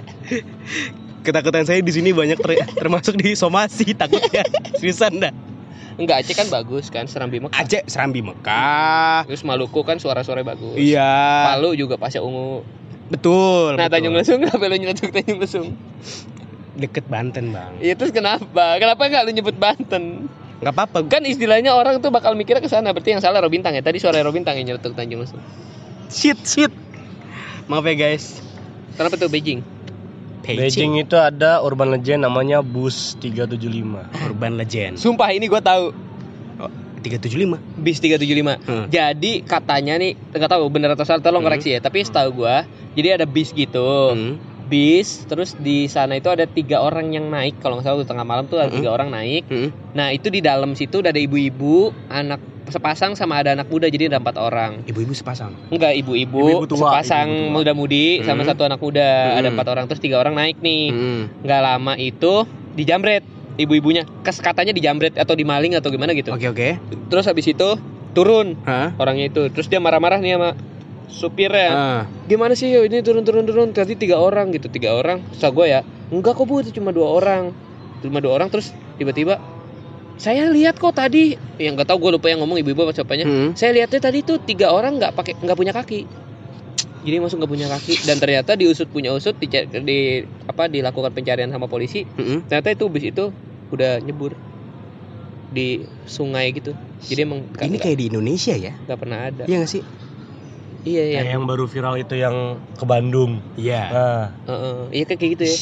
[1.22, 4.44] ketakutan saya di sini banyak ter- termasuk di somasi takutnya
[4.78, 5.34] seriusan dah
[5.94, 7.54] Enggak Aceh kan bagus kan Serambi Mekah.
[7.54, 9.30] Aceh Serambi Mekah.
[9.30, 10.74] Terus Maluku kan suara-suara bagus.
[10.74, 11.54] Iya.
[11.54, 12.66] Palu juga pasnya ungu.
[13.14, 13.78] Betul.
[13.78, 13.94] Nah betul.
[13.94, 15.78] Tanjung Lesung kenapa lu nyeletuk Tanjung Lesung?
[16.74, 17.78] Deket Banten, Bang.
[17.78, 18.78] Iya terus kenapa?
[18.78, 20.28] Kenapa nggak lu nyebut Banten?
[20.60, 20.98] Nggak apa-apa.
[21.06, 22.96] Kan istilahnya orang tuh bakal mikirnya ke sana.
[22.96, 23.84] Berarti yang salah Robintang ya.
[23.84, 25.44] Tadi suara Robintang yang nyeletuk Tanjung Lesung.
[26.08, 26.72] Shit, shit.
[27.68, 28.40] Maaf ya, guys.
[28.94, 29.60] Kenapa tuh Beijing?
[30.44, 34.04] Beijing itu ada urban legend namanya Bus 375.
[34.28, 35.00] Urban Legend.
[35.00, 35.96] Sumpah ini gua tahu.
[36.60, 37.60] Oh, 375.
[37.80, 38.60] Bis 375.
[38.60, 38.86] Hmm.
[38.88, 41.48] Jadi katanya nih nggak tahu bener atau salah tolong Hmm.
[41.48, 41.80] koreksi ya.
[41.80, 43.88] Tapi setahu gua jadi ada bis gitu.
[44.12, 44.36] Hmm.
[44.74, 48.26] Bis terus di sana itu ada tiga orang yang naik kalau nggak salah di tengah
[48.26, 48.82] malam tuh ada Hmm.
[48.82, 49.46] tiga orang naik.
[49.46, 49.70] Hmm.
[49.94, 54.10] Nah itu di dalam situ udah ada ibu-ibu, anak sepasang sama ada anak muda jadi
[54.10, 54.82] ada empat orang.
[54.84, 55.54] Ibu-ibu sepasang.
[55.70, 58.50] Enggak Ibu-ibu sepasang muda-mudi sama Hmm.
[58.50, 59.06] satu anak muda.
[59.30, 59.38] Hmm.
[59.38, 60.90] Ada empat orang terus tiga orang naik nih.
[60.90, 61.24] Hmm.
[61.46, 62.34] Nggak lama itu
[62.74, 63.22] dijamret
[63.56, 64.10] ibu-ibunya.
[64.26, 66.34] Kes katanya dijamret atau dimaling atau gimana gitu.
[66.34, 66.70] Oke, oke.
[67.14, 67.78] Terus habis itu
[68.14, 68.94] turun Hah?
[68.98, 69.50] orangnya itu.
[69.50, 70.50] Terus dia marah-marah nih sama
[71.10, 71.70] supirnya.
[71.72, 72.02] Ah.
[72.28, 75.24] Gimana sih yo ini turun turun turun tadi tiga orang gitu tiga orang.
[75.36, 75.82] Terus gue ya
[76.14, 77.54] enggak kok bu itu cuma dua orang.
[78.04, 79.40] Cuma dua orang terus tiba-tiba
[80.14, 83.26] saya lihat kok tadi yang nggak tahu gue lupa yang ngomong ibu-ibu apa siapanya.
[83.26, 83.58] Hmm.
[83.58, 86.06] Saya lihatnya tadi tuh tiga orang nggak pakai nggak punya kaki.
[87.04, 91.52] Jadi masuk nggak punya kaki dan ternyata diusut punya usut di, di apa dilakukan pencarian
[91.52, 92.06] sama polisi.
[92.06, 92.46] Hmm.
[92.48, 93.26] Ternyata itu bis itu
[93.74, 94.38] udah nyebur
[95.54, 96.74] di sungai gitu.
[97.04, 98.74] Jadi emang Ini nggak kayak di Indonesia ya?
[98.86, 99.44] nggak pernah ada.
[99.46, 99.84] Iya nggak sih?
[100.84, 101.20] Iya iya.
[101.20, 102.36] Kayak yang baru viral itu yang
[102.74, 103.40] ke Bandung.
[103.56, 103.82] Iya.
[103.88, 104.78] Nah, Heeh.
[104.94, 105.58] Iya kayak gitu ya.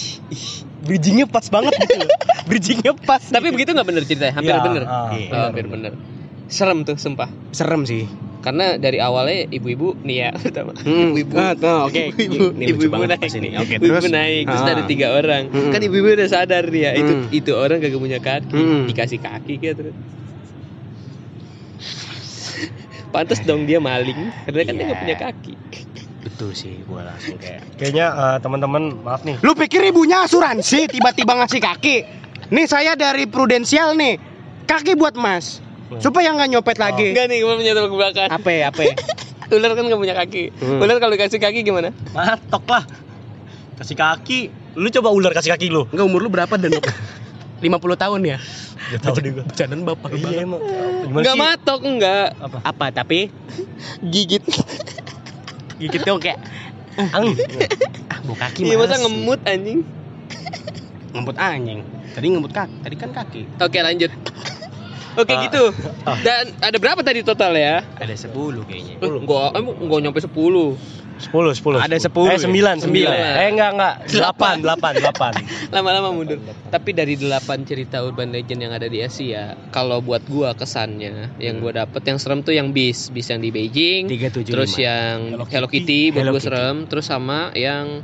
[0.82, 1.94] Bridgingnya pas banget gitu
[2.50, 3.22] bridgingnya pas.
[3.22, 4.84] Tapi begitu nggak bener ceritanya, hampir iya, bener.
[4.84, 5.30] ah, Iya.
[5.30, 5.94] Oh, hampir bener.
[6.48, 7.30] Serem tuh, sumpah.
[7.52, 8.10] Serem sih.
[8.42, 10.74] Karena dari awalnya ibu-ibu nih ya pertama.
[10.76, 11.14] Hmm.
[11.14, 11.38] Ibu-ibu.
[11.38, 11.54] Ah,
[11.86, 12.04] oke.
[12.12, 13.22] Ibu, Ini lucu ibu-ibu banget naik.
[13.22, 13.50] pas ini.
[13.56, 14.04] Oke, ibu terus.
[14.10, 14.74] naik, terus Ah.
[14.74, 15.44] ada tiga orang.
[15.48, 15.70] Mm-mm.
[15.70, 17.26] Kan ibu-ibu udah sadar dia, itu Mm.
[17.32, 18.84] itu orang kagak punya kaki, Mm.
[18.90, 19.96] dikasih kaki gitu terus.
[23.12, 25.04] Pantes dong dia maling, karena kan dia nggak Iya.
[25.04, 25.54] punya kaki.
[26.22, 27.76] Betul sih, gua langsung kayak.
[27.76, 29.36] kayaknya eh, teman-teman maaf nih.
[29.40, 31.96] Lu pikir ibunya asuransi tiba-tiba ngasih kaki?
[32.50, 34.16] Nih saya dari Prudensial nih.
[34.64, 35.60] Kaki buat Mas.
[35.98, 37.12] Supaya nggak nyopet lagi.
[37.12, 38.28] Enggak nih, gue punya tebak tebakan.
[38.32, 38.94] Apa ya, apa ya?
[39.52, 40.44] Ular kan nggak punya kaki.
[40.56, 40.80] Hmm.
[40.80, 41.92] Ular kalau dikasih kaki gimana?
[42.10, 42.84] Matok lah.
[43.76, 44.40] Kasih kaki.
[44.74, 45.84] Lu coba ular kasih kaki lu.
[45.92, 46.72] Enggak umur lu berapa dan
[47.62, 48.38] 50 tahun ya?
[48.92, 49.44] Gak tahu deh gua.
[49.46, 50.44] Bercandaan bapak Iya banget.
[50.44, 50.62] emang.
[50.62, 51.42] Gimana Enggak sih?
[51.42, 52.28] matok, enggak.
[52.36, 52.58] Apa?
[52.66, 53.20] Apa tapi
[54.04, 54.44] Gigit.
[55.78, 56.42] gigit dong kayak
[56.98, 57.34] Ang.
[58.12, 59.82] ah bau kaki Iya masa ngemut anjing.
[61.12, 61.80] ngemut anjing.
[62.12, 63.42] Tadi ngemut kaki, tadi kan kaki.
[63.58, 64.12] Oke lanjut.
[65.14, 65.42] Oke Ah.
[65.44, 65.64] gitu.
[66.24, 67.84] Dan ada berapa tadi total ya?
[67.98, 68.96] Ada 10 kayaknya.
[68.98, 70.76] Eh, Enggak, emang enggak nyampe 10.
[71.22, 71.78] 10, 10.
[71.78, 72.40] Ada 10 Eh, ya?
[72.42, 72.80] 9, 9.
[72.82, 73.14] Sembilan.
[73.14, 73.96] Eh, enggak, enggak.
[74.10, 75.34] 8, 8, 8.
[75.70, 76.40] Lama-lama mundur.
[76.68, 81.60] Tapi dari 8 cerita urban legend yang ada di Asia, kalau buat gua kesannya yang
[81.60, 84.08] gua dapet yang serem tuh yang bis, bis yang di Beijing.
[84.08, 84.50] 375.
[84.50, 85.78] Terus yang Hello Hello Kitty.
[85.78, 86.48] Kitty, buat Hello gua Kitty.
[86.50, 88.02] serem, terus sama yang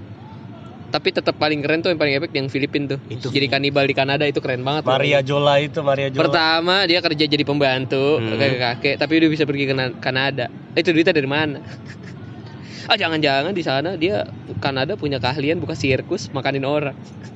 [0.88, 3.00] tapi tetap paling keren tuh yang paling epic yang Filipin tuh.
[3.08, 3.28] Itu.
[3.28, 4.84] Jadi kanibal di Kanada itu keren banget.
[4.84, 4.94] tuh.
[4.94, 6.22] Maria Jola itu, Maria Jola.
[6.24, 8.34] Pertama dia kerja jadi pembantu Hmm.
[8.34, 10.48] kakek kakek, tapi dia bisa pergi ke Na- Kanada.
[10.74, 11.60] Itu duitnya dari mana?
[12.90, 14.24] ah jangan-jangan di sana dia
[14.58, 16.96] Kanada punya keahlian buka sirkus makanin orang.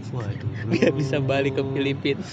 [0.09, 0.47] Waduh.
[0.71, 2.23] Biar bisa balik ke Filipina.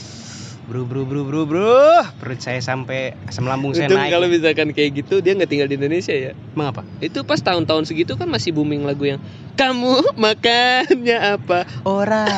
[0.68, 2.04] Bro bro bro bro bro.
[2.20, 4.12] Perut saya sampai asam lambung saya Untung naik.
[4.12, 6.36] kalau misalkan kayak gitu dia nggak tinggal di Indonesia ya.
[6.52, 6.84] Emang apa?
[7.00, 9.20] Itu pas tahun-tahun segitu kan masih booming lagu yang
[9.56, 11.64] kamu makannya apa?
[11.88, 12.36] Orang.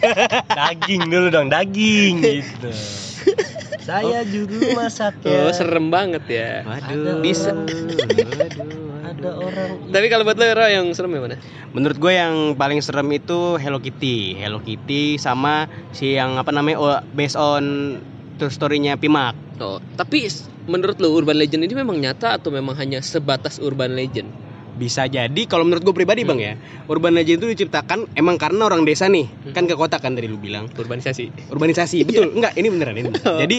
[0.56, 2.72] Daging dulu dong, daging gitu.
[3.86, 5.46] Saya juru masaknya.
[5.46, 6.50] Oh serem banget ya.
[6.66, 7.22] Waduh.
[7.22, 7.54] Bisa.
[7.54, 8.84] Waduh.
[9.06, 9.70] Ada orang.
[9.94, 11.38] Tapi kalau buat lo Ra, yang serem yang mana?
[11.70, 14.34] Menurut gue yang paling serem itu Hello Kitty.
[14.34, 17.96] Hello Kitty sama si yang apa namanya oh, based on
[18.42, 19.38] true story-nya Pimak.
[19.62, 20.26] Oh, tapi
[20.66, 24.28] menurut lo urban legend ini memang nyata atau memang hanya sebatas urban legend?
[24.76, 26.52] Bisa jadi kalau menurut gue pribadi Bang ya,
[26.92, 29.24] urban legend itu diciptakan emang karena orang desa nih,
[29.56, 30.68] kan ke kota kan tadi lu bilang.
[30.68, 31.48] Urbanisasi.
[31.48, 32.36] Urbanisasi, betul.
[32.36, 33.08] Enggak, ini beneran ini.
[33.08, 33.24] beneran.
[33.24, 33.40] Oh.
[33.40, 33.58] Jadi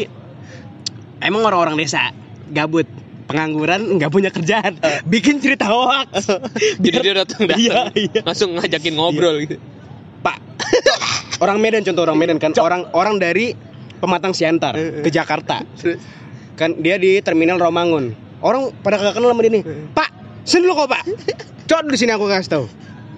[1.25, 2.13] emang orang-orang desa
[2.53, 2.85] gabut,
[3.25, 4.77] pengangguran, nggak punya kerjaan,
[5.09, 6.29] bikin cerita hoax.
[6.85, 8.21] Jadi dia datang datang Iya, iya.
[8.21, 9.57] langsung ngajakin ngobrol gitu.
[10.21, 10.37] Pak,
[11.41, 13.57] orang Medan contoh orang Medan kan, orang orang dari
[13.97, 15.65] Pematang Siantar ke Jakarta.
[16.57, 18.13] Kan dia di Terminal Romangun.
[18.37, 19.63] Orang pada kagak kenal sama dia nih.
[19.97, 20.09] Pak,
[20.47, 21.03] sini lu kok, Pak.
[21.67, 22.65] Coba di sini aku kasih tahu.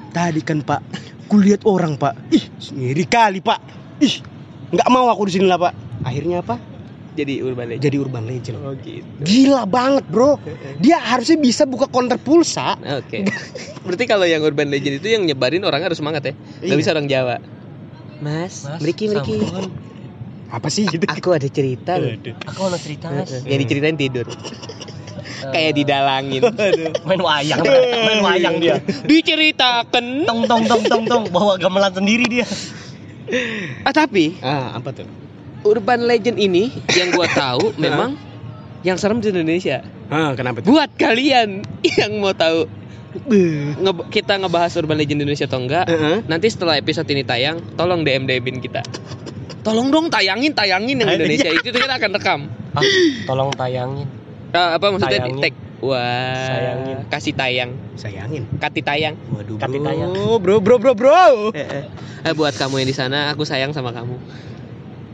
[0.09, 0.81] Tadi kan, Pak,
[1.29, 2.33] kulihat orang, Pak.
[2.33, 3.59] Ih, ngiri kali, Pak.
[4.01, 4.25] Ih,
[4.73, 5.73] nggak mau aku di sini lah, Pak.
[6.01, 6.57] Akhirnya apa?
[7.19, 7.83] jadi urban legend.
[7.83, 8.55] Jadi urban legend.
[8.63, 9.03] Oh gitu.
[9.27, 10.39] Gila banget, Bro.
[10.79, 12.79] Dia harusnya bisa buka counter pulsa.
[12.79, 13.27] Oke.
[13.83, 16.33] Berarti kalau yang urban legend itu yang nyebarin orang harus semangat ya.
[16.63, 16.75] Gak Iya.
[16.79, 17.35] bisa orang Jawa.
[18.23, 19.35] Mas, Mas, meriki meriki.
[20.49, 21.03] Apa sih gitu?
[21.11, 21.99] Aku ada cerita.
[22.47, 23.43] Aku mau cerita mas.
[23.43, 24.25] Yang diceritain tidur.
[25.49, 26.41] Kayak didalangin.
[27.07, 27.59] main wayang,
[28.01, 28.75] main wayang dia.
[29.03, 30.23] Diceritakan.
[30.23, 32.45] Tong tong tong tong tong bawa gamelan sendiri dia.
[33.83, 35.05] Ah tapi Ah, apa tuh?
[35.61, 38.15] urban legend ini yang gua tahu memang
[38.81, 39.83] yang serem di Indonesia.
[40.07, 40.71] Ah, kenapa tuh?
[40.71, 42.65] Buat kalian yang mau tahu
[43.27, 46.25] nge- kita ngebahas urban legend Indonesia atau enggak, Heeh.
[46.25, 48.81] nanti setelah episode ini tayang, tolong DM DMin kita.
[49.59, 52.39] Tolong dong tayangin tayangin yang Indonesia itu kita akan rekam.
[52.71, 52.81] Ah,
[53.25, 54.07] tolong tayangin.
[54.49, 55.37] Ah, apa maksudnya Tayangin.
[55.37, 55.53] di tag?
[55.79, 55.95] Wah,
[56.43, 56.97] Sayangin.
[57.07, 58.43] kasih tayang, Sayangin.
[58.57, 59.15] kati tayang.
[59.29, 60.11] Waduh, Kati tayang.
[60.37, 61.55] bro, bro, bro, bro.
[61.55, 64.19] Eh, buat kamu yang di sana, aku sayang sama kamu.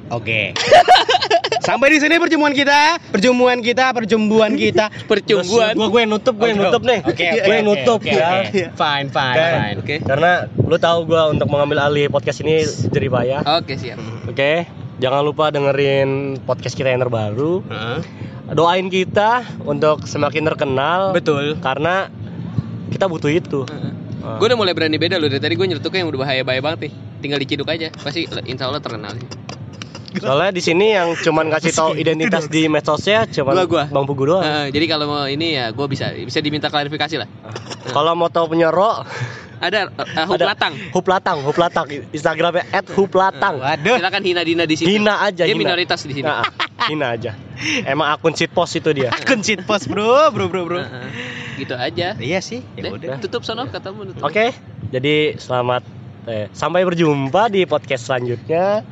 [0.10, 0.54] Oke.
[1.66, 4.94] Sampai di sini pertemuan kita, pertemuan kita, percumbuan kita.
[5.10, 5.74] Percumbuan.
[5.74, 7.02] Gua gue yang nutup, gue yang nutup nih.
[7.02, 8.30] Oke, oke, gue yang oke, nutup oke, ya.
[8.40, 8.62] oke.
[8.72, 9.50] Fine, fine, Oke.
[9.50, 9.76] fine.
[9.82, 9.96] Oke.
[10.00, 13.42] Karena lu tahu gua untuk mengambil alih podcast ini jadi payah.
[13.58, 13.98] Oke, siap.
[14.30, 16.10] Oke, jangan lupa dengerin
[16.40, 17.66] podcast kita yang terbaru.
[17.66, 17.98] Heeh.
[18.54, 21.16] Doain kita untuk semakin terkenal.
[21.18, 21.58] Betul.
[21.58, 22.10] Karena
[22.94, 23.66] kita butuh itu.
[24.22, 24.38] Ah.
[24.38, 26.90] Gue udah mulai berani beda loh dari tadi gue nyelutuknya yang udah bahaya bahaya banget
[26.90, 26.94] nih.
[27.22, 29.18] Tinggal diciduk aja, pasti insya Allah terkenal.
[30.16, 33.84] Soalnya di sini yang cuman kasih tahu identitas di medsosnya cuman Gua, gua.
[33.92, 34.44] Bang Pugu doang.
[34.46, 37.28] Eh, jadi kalau mau ini ya gue bisa bisa diminta klarifikasi lah.
[37.92, 39.04] Kalau mau tahu penyero,
[39.56, 40.74] Ada uh, ada Latang.
[40.92, 41.88] Huplatang, Huplatang.
[42.12, 42.64] Instagramnya
[42.96, 43.60] @huplatang.
[43.60, 43.98] Waduh.
[44.00, 45.00] Silakan hina Dina di sini.
[45.00, 45.64] Hina aja, Dia hina.
[45.64, 46.28] minoritas di sini.
[46.28, 46.44] Nah,
[46.92, 47.32] hina aja.
[47.88, 49.10] Emang akun post itu dia.
[49.12, 50.82] Akun cheat post, bro, bro, bro, bro.
[51.56, 52.16] Gitu aja.
[52.20, 53.18] Iya sih, ya udah.
[53.24, 54.28] tutup sono katamu tutup.
[54.28, 54.52] Oke,
[54.92, 55.84] jadi selamat
[56.28, 58.84] eh, sampai berjumpa di podcast selanjutnya.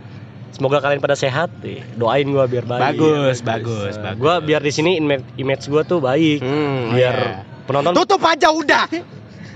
[0.54, 1.50] Semoga kalian pada sehat.
[1.66, 2.94] Eh, Doain gua biar baik.
[2.94, 4.22] Bagus, bagus, Eh, bagus.
[4.22, 5.02] Gua biar di sini
[5.38, 6.46] image, gua tuh baik.
[6.46, 7.42] Hmm, biar iya.
[7.66, 8.86] penonton Tutup aja udah.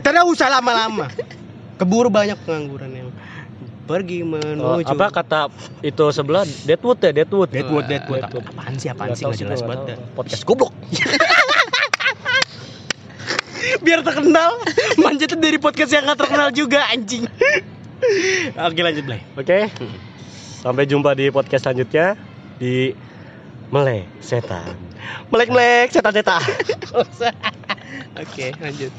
[0.01, 1.05] Tidak usah lama-lama.
[1.79, 2.89] Keburu banyak pengangguran
[3.87, 4.91] pergi Oh, menuju.
[4.91, 5.41] apa kata
[5.79, 7.49] itu sebelah Deadwood ya Deadwood.
[7.49, 8.21] Deadwood, Deadwood.
[8.27, 8.45] Deadwood.
[8.51, 9.23] Apaan sih, apaan sih?
[9.23, 9.95] Nggak jelas banget.
[10.13, 10.75] Podcast goblok.
[13.83, 14.59] Biar terkenal,
[14.95, 17.27] manjatnya dari podcast yang gak terkenal juga anjing.
[18.55, 19.21] Oke lanjut Blay.
[19.35, 19.67] Oke.
[20.61, 22.15] Sampai jumpa di podcast selanjutnya
[22.57, 22.91] di
[23.67, 24.75] Melek Setan.
[25.31, 26.41] Melek melek setan setan.
[28.23, 28.91] Oke lanjut.